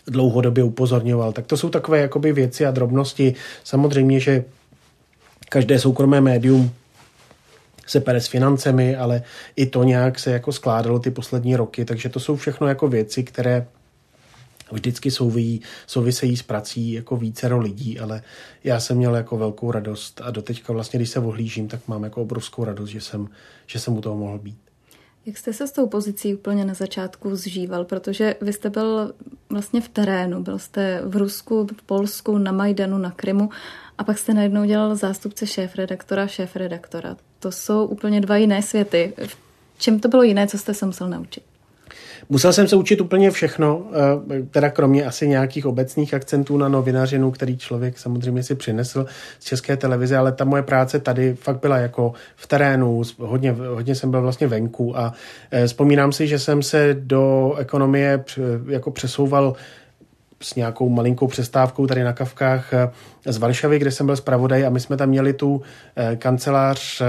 [0.06, 1.32] dlouhodobě upozorňoval.
[1.32, 3.34] Tak to jsou takové jakoby věci a drobnosti.
[3.64, 4.44] Samozřejmě, že
[5.52, 6.70] každé soukromé médium
[7.86, 9.22] se pere s financemi, ale
[9.56, 13.22] i to nějak se jako skládalo ty poslední roky, takže to jsou všechno jako věci,
[13.22, 13.66] které
[14.72, 18.22] vždycky souvijí, souvisejí s prací jako vícero lidí, ale
[18.64, 22.22] já jsem měl jako velkou radost a doteďka vlastně, když se ohlížím, tak mám jako
[22.22, 23.28] obrovskou radost, že jsem,
[23.66, 24.71] že jsem u toho mohl být.
[25.26, 27.84] Jak jste se s tou pozicí úplně na začátku zžíval?
[27.84, 29.12] Protože vy jste byl
[29.50, 33.50] vlastně v terénu, byl jste v Rusku, v Polsku, na Majdanu, na Krymu
[33.98, 37.16] a pak jste najednou dělal zástupce šéf-redaktora, šéf-redaktora.
[37.38, 39.12] To jsou úplně dva jiné světy.
[39.26, 39.36] V
[39.78, 41.51] čem to bylo jiné, co jste se musel naučit?
[42.28, 47.30] Musel jsem se učit úplně všechno, eh, teda kromě asi nějakých obecných akcentů na novinařinu,
[47.30, 49.06] který člověk samozřejmě si přinesl
[49.38, 53.94] z české televize, ale ta moje práce tady fakt byla jako v terénu, hodně, hodně
[53.94, 55.12] jsem byl vlastně venku a
[55.50, 58.24] eh, vzpomínám si, že jsem se do ekonomie
[58.68, 59.54] jako přesouval
[60.40, 62.90] s nějakou malinkou přestávkou tady na Kavkách eh,
[63.26, 65.62] z Varšavy, kde jsem byl zpravodaj a my jsme tam měli tu
[66.18, 67.02] kancelář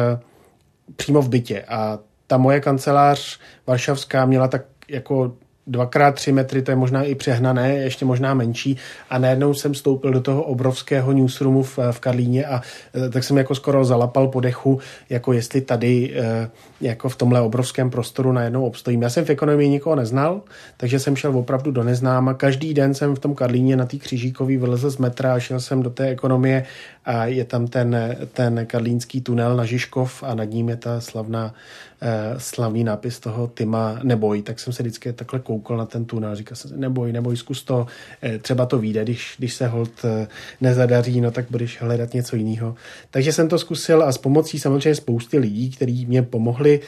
[0.95, 1.63] přímo v bytě.
[1.67, 5.33] A ta moje kancelář varšavská měla tak jako
[5.67, 8.77] dvakrát tři metry, to je možná i přehnané, ještě možná menší
[9.09, 12.61] a najednou jsem vstoupil do toho obrovského newsroomu v, v Karlíně a
[12.95, 14.79] e, tak jsem jako skoro zalapal po dechu,
[15.09, 16.49] jako jestli tady e,
[16.81, 19.01] jako v tomhle obrovském prostoru najednou obstojím.
[19.01, 20.41] Já jsem v ekonomii nikoho neznal,
[20.77, 22.33] takže jsem šel opravdu do neznáma.
[22.33, 25.83] Každý den jsem v tom Karlíně na té křížíkový vylezl z metra a šel jsem
[25.83, 26.65] do té ekonomie
[27.05, 31.53] a je tam ten, ten karlínský tunel na Žižkov a nad ním je ta slavná
[31.53, 31.92] Eh,
[32.37, 36.55] slavný nápis toho Tima Neboj, tak jsem se vždycky takhle koukal na ten tunel, říkal
[36.55, 37.87] jsem neboj, neboj, zkus to,
[38.23, 40.27] eh, třeba to vyjde, když, když se hold eh,
[40.61, 42.75] nezadaří, no tak budeš hledat něco jiného.
[43.11, 46.79] Takže jsem to zkusil a s pomocí samozřejmě spousty lidí, kteří mě pomohli,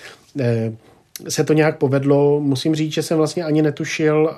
[1.30, 2.40] se to nějak povedlo.
[2.40, 4.36] Musím říct, že jsem vlastně ani netušil,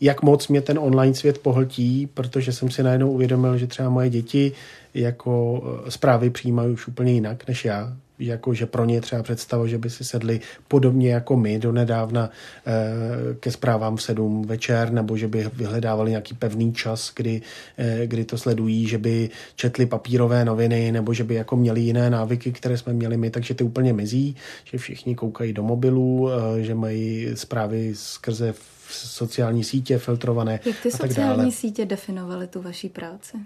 [0.00, 4.10] jak moc mě ten online svět pohltí, protože jsem si najednou uvědomil, že třeba moje
[4.10, 4.52] děti
[4.94, 9.78] jako zprávy přijímají už úplně jinak než já jako že pro ně třeba představa, že
[9.78, 12.30] by si sedli podobně jako my do nedávna
[12.66, 17.42] eh, ke zprávám v sedm večer, nebo že by vyhledávali nějaký pevný čas, kdy,
[17.78, 22.10] eh, kdy to sledují, že by četli papírové noviny, nebo že by jako měli jiné
[22.10, 26.62] návyky, které jsme měli my, takže ty úplně mizí, že všichni koukají do mobilů, eh,
[26.62, 28.54] že mají zprávy skrze
[28.88, 30.60] sociální sítě filtrované.
[30.66, 31.52] Jak ty a tak sociální dále.
[31.52, 33.36] sítě definovaly tu vaší práci?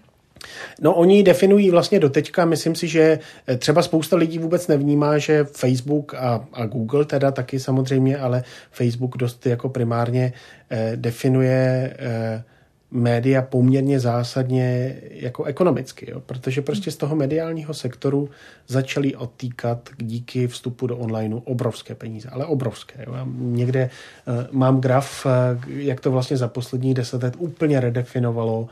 [0.80, 5.44] No oni definují vlastně doteďka, myslím si, že eh, třeba spousta lidí vůbec nevnímá, že
[5.44, 10.32] Facebook a, a Google teda taky samozřejmě, ale Facebook dost jako primárně
[10.70, 12.42] eh, definuje eh,
[12.90, 16.20] média poměrně zásadně jako ekonomicky, jo?
[16.20, 18.30] protože prostě z toho mediálního sektoru
[18.66, 23.04] začaly odtýkat díky vstupu do onlineu obrovské peníze, ale obrovské.
[23.06, 23.14] Jo?
[23.14, 23.90] Já někde
[24.26, 28.68] uh, mám graf, uh, jak to vlastně za posledních deset let úplně redefinovalo uh,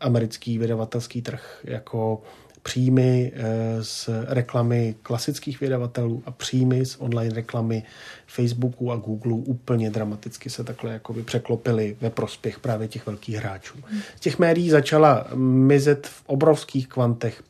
[0.00, 2.22] americký vydavatelský trh jako
[2.62, 3.32] příjmy
[3.80, 7.82] z reklamy klasických vydavatelů a příjmy z online reklamy
[8.26, 13.78] Facebooku a Google úplně dramaticky se takhle jakoby překlopily ve prospěch právě těch velkých hráčů.
[14.16, 17.42] Z těch médií začala mizet v obrovských kvantech,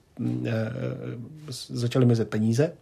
[0.47, 0.73] e,
[1.69, 2.73] začaly mizet peníze.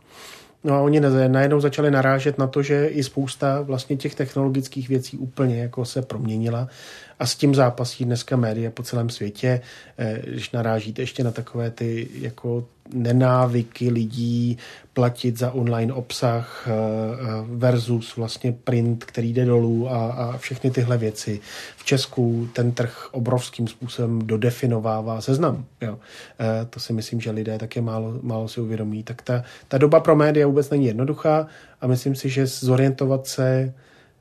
[0.65, 5.19] No a oni najednou začali narážet na to, že i spousta vlastně těch technologických věcí
[5.19, 6.69] úplně jako se proměnila
[7.21, 9.61] a s tím zápasí dneska média po celém světě,
[9.99, 12.65] e, když narážíte ještě na takové ty jako
[12.95, 14.59] nenávyky lidí
[14.93, 20.71] platit za online obsah eh, eh, versus vlastně print, který jde dolů a, a všechny
[20.71, 21.41] tyhle věci.
[21.77, 25.65] V Česku ten trh obrovským způsobem dodefinovává seznam.
[25.81, 25.99] Jo.
[26.41, 29.03] Eh, to si myslím, že lidé také málo, málo si uvědomí.
[29.03, 31.47] Tak ta, ta doba pro média vůbec není jednoduchá
[31.81, 33.75] a myslím si, že zorientovat se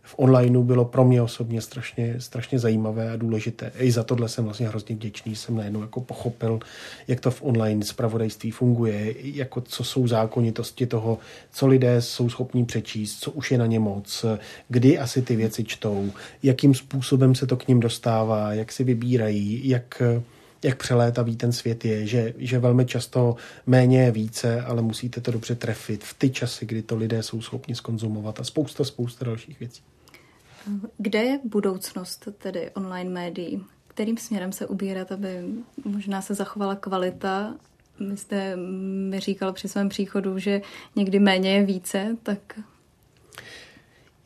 [0.10, 3.72] v onlineu bylo pro mě osobně strašně, strašně zajímavé a důležité.
[3.80, 5.36] I za tohle jsem vlastně hrozně vděčný.
[5.36, 6.60] Jsem najednou jako pochopil,
[7.07, 11.18] jak to v online spravodajství funguje, jako co jsou zákonitosti toho,
[11.51, 14.26] co lidé jsou schopní přečíst, co už je na ně moc,
[14.70, 16.12] kdy asi ty věci čtou,
[16.43, 20.01] jakým způsobem se to k ním dostává, jak si vybírají, jak
[20.64, 23.36] jak přelétavý ten svět je, že, že velmi často
[23.68, 27.41] méně je více, ale musíte to dobře trefit v ty časy, kdy to lidé jsou
[27.41, 29.82] schopni skonzumovat a spousta, spousta dalších věcí.
[30.97, 33.64] Kde je budoucnost tedy online médií?
[33.88, 35.43] Kterým směrem se ubírat, aby
[35.86, 37.55] možná se zachovala kvalita?
[37.99, 38.55] Vy jste
[39.10, 40.62] mi říkal při svém příchodu, že
[40.95, 42.60] někdy méně je více, tak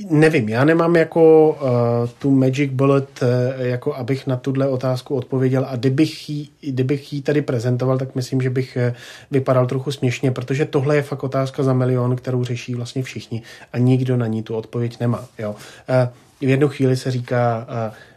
[0.09, 5.65] Nevím, já nemám jako uh, tu magic bullet, uh, jako abych na tuhle otázku odpověděl
[5.69, 8.95] a kdybych jí, kdybych jí tady prezentoval, tak myslím, že bych uh,
[9.31, 13.41] vypadal trochu směšně, protože tohle je fakt otázka za milion, kterou řeší vlastně všichni
[13.73, 15.25] a nikdo na ní tu odpověď nemá.
[15.39, 15.49] Jo?
[15.49, 16.09] Uh,
[16.45, 17.67] v jednu chvíli se říká,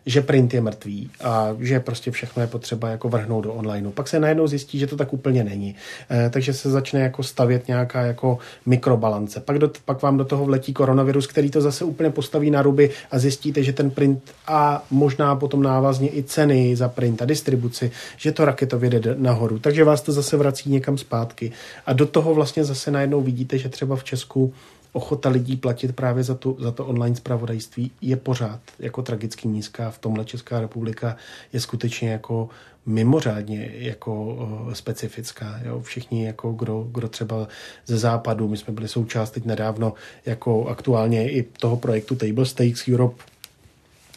[0.07, 3.91] že print je mrtvý a že prostě všechno je potřeba jako vrhnout do onlineu.
[3.91, 5.75] Pak se najednou zjistí, že to tak úplně není.
[6.11, 9.41] E, takže se začne jako stavět nějaká jako mikrobalance.
[9.41, 12.91] Pak, do, pak vám do toho vletí koronavirus, který to zase úplně postaví na ruby
[13.11, 17.91] a zjistíte, že ten print a možná potom návazně i ceny za print a distribuci,
[18.17, 19.59] že to raketově jde nahoru.
[19.59, 21.53] Takže vás to zase vrací někam zpátky.
[21.87, 24.55] A do toho vlastně zase najednou vidíte, že třeba v Česku
[24.97, 29.91] ochota lidí platit právě za, tu, za to online zpravodajství je pořád jako tragicky nízká.
[29.91, 31.17] V tomhle Česká republika
[31.53, 32.49] je skutečně jako
[32.87, 35.61] mimořádně jako uh, specifická.
[35.65, 35.81] Jo?
[35.81, 37.49] Všichni, jako kdo, kdo třeba
[37.87, 39.95] ze západu, my jsme byli součást teď nedávno
[40.27, 43.23] jako aktuálně i toho projektu Table Stakes Europe,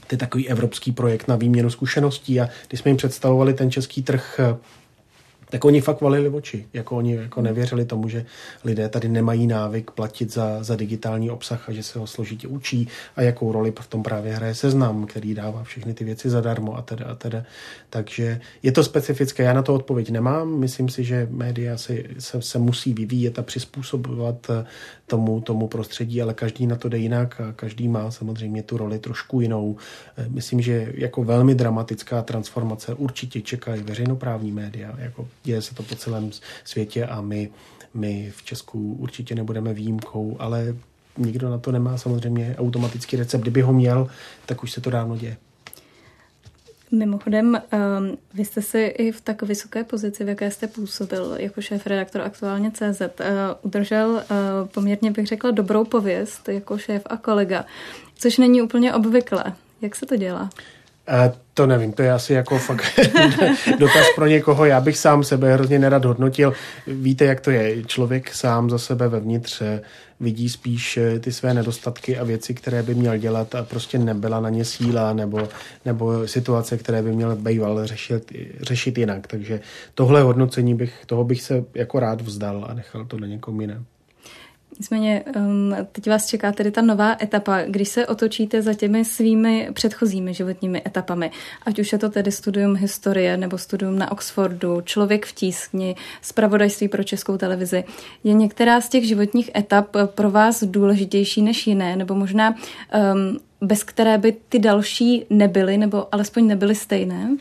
[0.08, 4.04] to je takový evropský projekt na výměnu zkušeností a když jsme jim představovali ten český
[4.04, 4.40] trh
[5.50, 6.66] tak oni fakt valili oči.
[6.74, 8.26] Jako oni jako nevěřili tomu, že
[8.64, 12.88] lidé tady nemají návyk platit za, za digitální obsah a že se ho složitě učí
[13.16, 16.82] a jakou roli v tom právě hraje seznam, který dává všechny ty věci zadarmo a
[16.82, 17.44] teda a teda.
[17.90, 19.44] Takže je to specifické.
[19.44, 20.60] Já na to odpověď nemám.
[20.60, 24.66] Myslím si, že média si, se, se musí vyvíjet a přizpůsobovat eh,
[25.08, 29.00] tomu, tomu prostředí, ale každý na to jde jinak a každý má samozřejmě tu roli
[29.00, 29.78] trošku jinou.
[30.18, 35.84] Eh, myslím, že jako velmi dramatická transformace určitě čekají veřejnoprávní média, jako děje se to
[35.84, 36.32] po celém
[36.64, 37.52] světě a my,
[37.94, 40.76] my v Česku určitě nebudeme výjimkou, ale
[41.18, 43.42] nikdo na to nemá samozřejmě automatický recept.
[43.42, 44.08] Kdyby ho měl,
[44.46, 45.38] tak už se to dávno děje.
[46.92, 47.62] Mimochodem,
[48.00, 51.88] um, vy jste si i v tak vysoké pozici, v jaké jste působil jako šéf
[51.88, 53.08] redaktor aktuálně CZ, uh,
[53.62, 54.22] udržel uh,
[54.68, 57.66] poměrně, bych řekla, dobrou pověst jako šéf a kolega,
[58.16, 59.44] což není úplně obvyklé.
[59.82, 60.42] Jak se to dělá?
[60.42, 60.79] Uh,
[61.54, 63.00] to nevím, to je asi jako fakt
[63.80, 64.66] dotaz pro někoho.
[64.66, 66.54] Já bych sám sebe hrozně nerad hodnotil.
[66.88, 67.84] Víte, jak to je.
[67.84, 69.82] Člověk sám za sebe vevnitř eh,
[70.20, 74.40] vidí spíš eh, ty své nedostatky a věci, které by měl dělat a prostě nebyla
[74.40, 75.50] na ně síla nebo,
[75.86, 78.32] nebo situace, které by měl býval řešit,
[78.62, 79.28] řešit jinak.
[79.28, 79.62] Takže
[79.96, 83.86] tohle hodnocení bych, toho bych se jako rád vzdal a nechal to na někom jiném.
[84.80, 89.70] Nicméně um, teď vás čeká tedy ta nová etapa, když se otočíte za těmi svými
[89.74, 91.32] předchozími životními etapami,
[91.66, 96.88] ať už je to tedy studium historie nebo studium na Oxfordu, člověk v tísni, zpravodajství
[96.88, 97.84] pro českou televizi.
[98.24, 103.84] Je některá z těch životních etap pro vás důležitější než jiné, nebo možná um, bez
[103.84, 107.38] které by ty další nebyly, nebo alespoň nebyly stejné?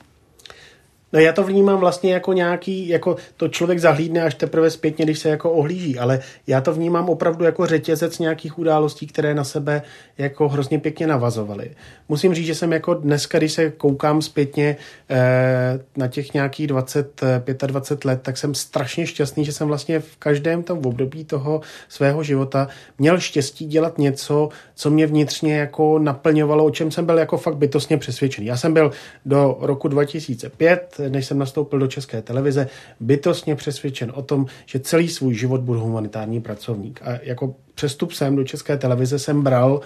[1.13, 5.19] No já to vnímám vlastně jako nějaký, jako to člověk zahlídne až teprve zpětně, když
[5.19, 9.83] se jako ohlíží, ale já to vnímám opravdu jako řetězec nějakých událostí, které na sebe
[10.19, 11.71] jako hrozně pěkně navazovaly.
[12.09, 14.77] Musím říct, že jsem jako dneska, když se koukám zpětně
[15.11, 17.21] eh, na těch nějakých 20,
[17.67, 22.23] 25 let, tak jsem strašně šťastný, že jsem vlastně v každém tom období toho svého
[22.23, 27.39] života měl štěstí dělat něco, co mě vnitřně jako naplňovalo, o čem jsem byl jako
[27.39, 28.47] fakt bytostně přesvědčený.
[28.47, 28.91] Já jsem byl
[29.27, 32.69] do roku 2005 než jsem nastoupil do České televize,
[33.01, 37.01] bytostně přesvědčen o tom, že celý svůj život budu humanitární pracovník.
[37.03, 39.81] A jako přestup sem do České televize jsem bral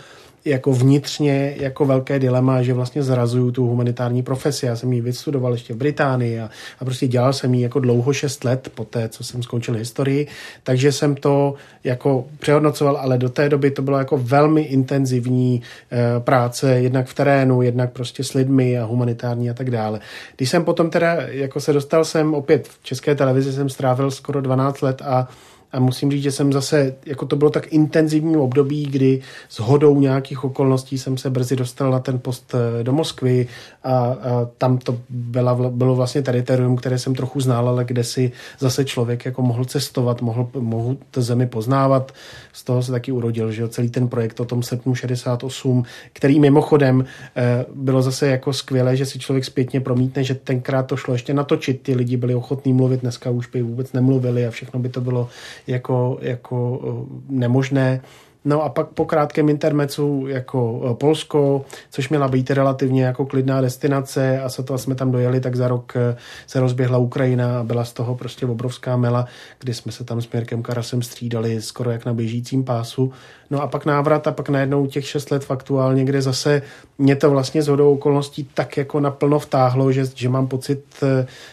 [0.45, 4.67] jako vnitřně jako velké dilema, že vlastně zrazuju tu humanitární profesi.
[4.67, 8.13] Já jsem ji vystudoval ještě v Británii a, a prostě dělal jsem ji jako dlouho
[8.13, 10.27] 6 let po té, co jsem skončil historii,
[10.63, 15.63] takže jsem to jako přehodnocoval, ale do té doby to bylo jako velmi intenzivní
[15.93, 20.01] e, práce, jednak v terénu, jednak prostě s lidmi a humanitární a tak dále.
[20.37, 24.41] Když jsem potom teda jako se dostal jsem opět v České televizi, jsem strávil skoro
[24.41, 25.29] 12 let a
[25.73, 30.01] a musím říct, že jsem zase, jako to bylo tak intenzivní období, kdy s hodou
[30.01, 33.47] nějakých okolností jsem se brzy dostal na ten post eh, do Moskvy
[33.85, 34.17] a, a
[34.59, 39.25] tam to byla, bylo vlastně teritorium, které jsem trochu znal, ale kde si zase člověk
[39.25, 42.13] jako mohl cestovat, mohl, mohl to zemi poznávat.
[42.53, 47.05] Z toho se taky urodil, že celý ten projekt o tom srpnu 68, který mimochodem
[47.37, 51.35] eh, bylo zase jako skvělé, že si člověk zpětně promítne, že tenkrát to šlo ještě
[51.35, 55.01] natočit, ty lidi byli ochotní mluvit, dneska už by vůbec nemluvili a všechno by to
[55.01, 55.29] bylo
[55.67, 58.01] jako, jako eh, nemožné.
[58.45, 63.61] No a pak po krátkém intermecu jako eh, Polsko, což měla být relativně jako klidná
[63.61, 67.85] destinace a sotva jsme tam dojeli, tak za rok eh, se rozběhla Ukrajina a byla
[67.85, 69.27] z toho prostě obrovská mela,
[69.59, 73.13] kdy jsme se tam s Mirkem Karasem střídali skoro jak na běžícím pásu.
[73.51, 76.63] No a pak návrat a pak najednou těch šest let faktuálně, kde zase
[76.99, 80.85] mě to vlastně z hodou okolností tak jako naplno vtáhlo, že, že mám pocit,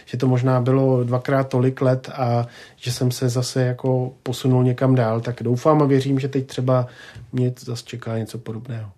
[0.05, 2.47] že to možná bylo dvakrát tolik let a
[2.79, 6.87] že jsem se zase jako posunul někam dál, tak doufám a věřím, že teď třeba
[7.33, 8.91] mě zase čeká něco podobného.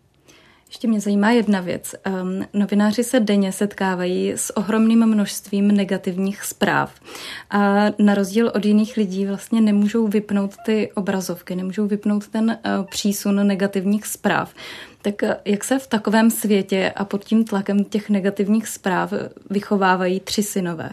[0.71, 1.95] Ještě mě zajímá jedna věc.
[2.21, 6.93] Um, novináři se denně setkávají s ohromným množstvím negativních zpráv.
[7.49, 12.85] A na rozdíl od jiných lidí vlastně nemůžou vypnout ty obrazovky, nemůžou vypnout ten uh,
[12.85, 14.53] přísun negativních zpráv.
[15.01, 19.13] Tak uh, jak se v takovém světě a pod tím tlakem těch negativních zpráv
[19.49, 20.89] vychovávají tři synové?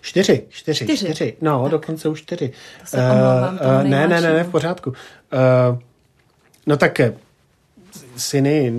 [0.00, 1.04] Čtyři, čtyři, čtyři.
[1.04, 1.36] čtyři.
[1.40, 1.72] No, tak.
[1.72, 2.52] dokonce už čtyři.
[2.92, 4.90] Omlouvám, uh, ne, ne, ne, ne, v pořádku.
[4.90, 5.78] Uh,
[6.66, 7.00] no tak
[8.16, 8.72] syny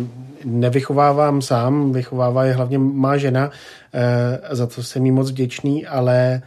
[0.46, 3.52] nevychovávám sám, vychovává je hlavně má žena, uh,
[4.50, 6.42] za to jsem jí moc vděčný, ale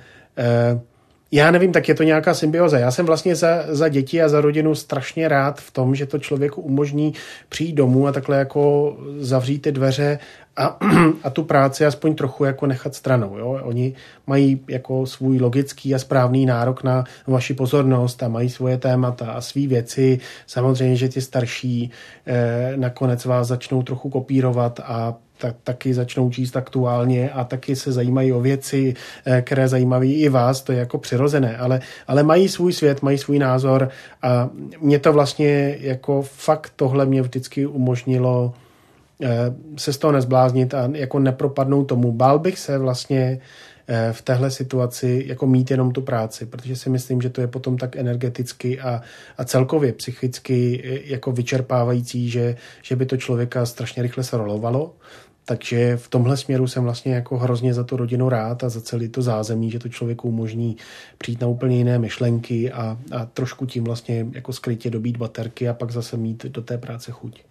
[0.75, 0.81] uh,
[1.35, 2.79] já nevím, tak je to nějaká symbioza.
[2.79, 6.19] Já jsem vlastně za, za děti a za rodinu strašně rád v tom, že to
[6.19, 7.15] člověku umožní
[7.49, 10.19] přijít domů a takhle jako zavřít ty dveře
[10.57, 10.79] a,
[11.25, 13.39] a tu práci aspoň trochu jako nechat stranou.
[13.39, 13.61] Jo?
[13.63, 13.95] Oni
[14.27, 19.41] mají jako svůj logický a správný nárok na vaši pozornost a mají svoje témata a
[19.41, 20.19] své věci.
[20.47, 21.91] Samozřejmě, že ti starší
[22.27, 27.93] eh, nakonec vás začnou trochu kopírovat a tak, taky začnou číst aktuálně a taky se
[27.93, 28.95] zajímají o věci,
[29.25, 33.19] eh, které zajímaví i vás, to je jako přirozené, ale, ale mají svůj svět, mají
[33.19, 33.89] svůj názor
[34.23, 34.51] a
[34.81, 38.55] mě to vlastně jako fakt tohle mě vždycky umožnilo
[39.77, 42.13] se z toho nezbláznit a jako nepropadnout tomu.
[42.13, 43.41] Bál bych se vlastně
[43.89, 47.47] eh, v téhle situaci jako mít jenom tu práci, protože si myslím, že to je
[47.47, 49.03] potom tak energeticky a,
[49.39, 54.95] a celkově psychicky eh, jako vyčerpávající, že, že by to člověka strašně rychle rolovalo.
[55.45, 59.09] Takže v tomhle směru jsem vlastně jako hrozně za tu rodinu rád a za celý
[59.09, 60.77] to zázemí, že to člověku umožní
[61.19, 65.75] přijít na úplně jiné myšlenky a, a trošku tím vlastně jako skrytě dobít baterky a
[65.75, 67.43] pak zase mít do té práce chuť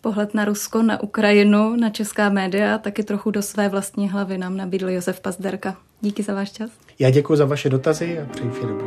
[0.00, 4.56] pohled na Rusko, na Ukrajinu, na česká média, taky trochu do své vlastní hlavy nám
[4.56, 5.76] nabídl Josef Pazderka.
[6.00, 6.70] Díky za váš čas.
[6.98, 8.86] Já děkuji za vaše dotazy a přeji vše dobré.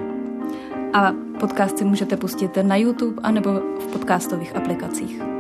[0.93, 5.38] A podcast si můžete pustit na YouTube anebo v podcastových aplikacích.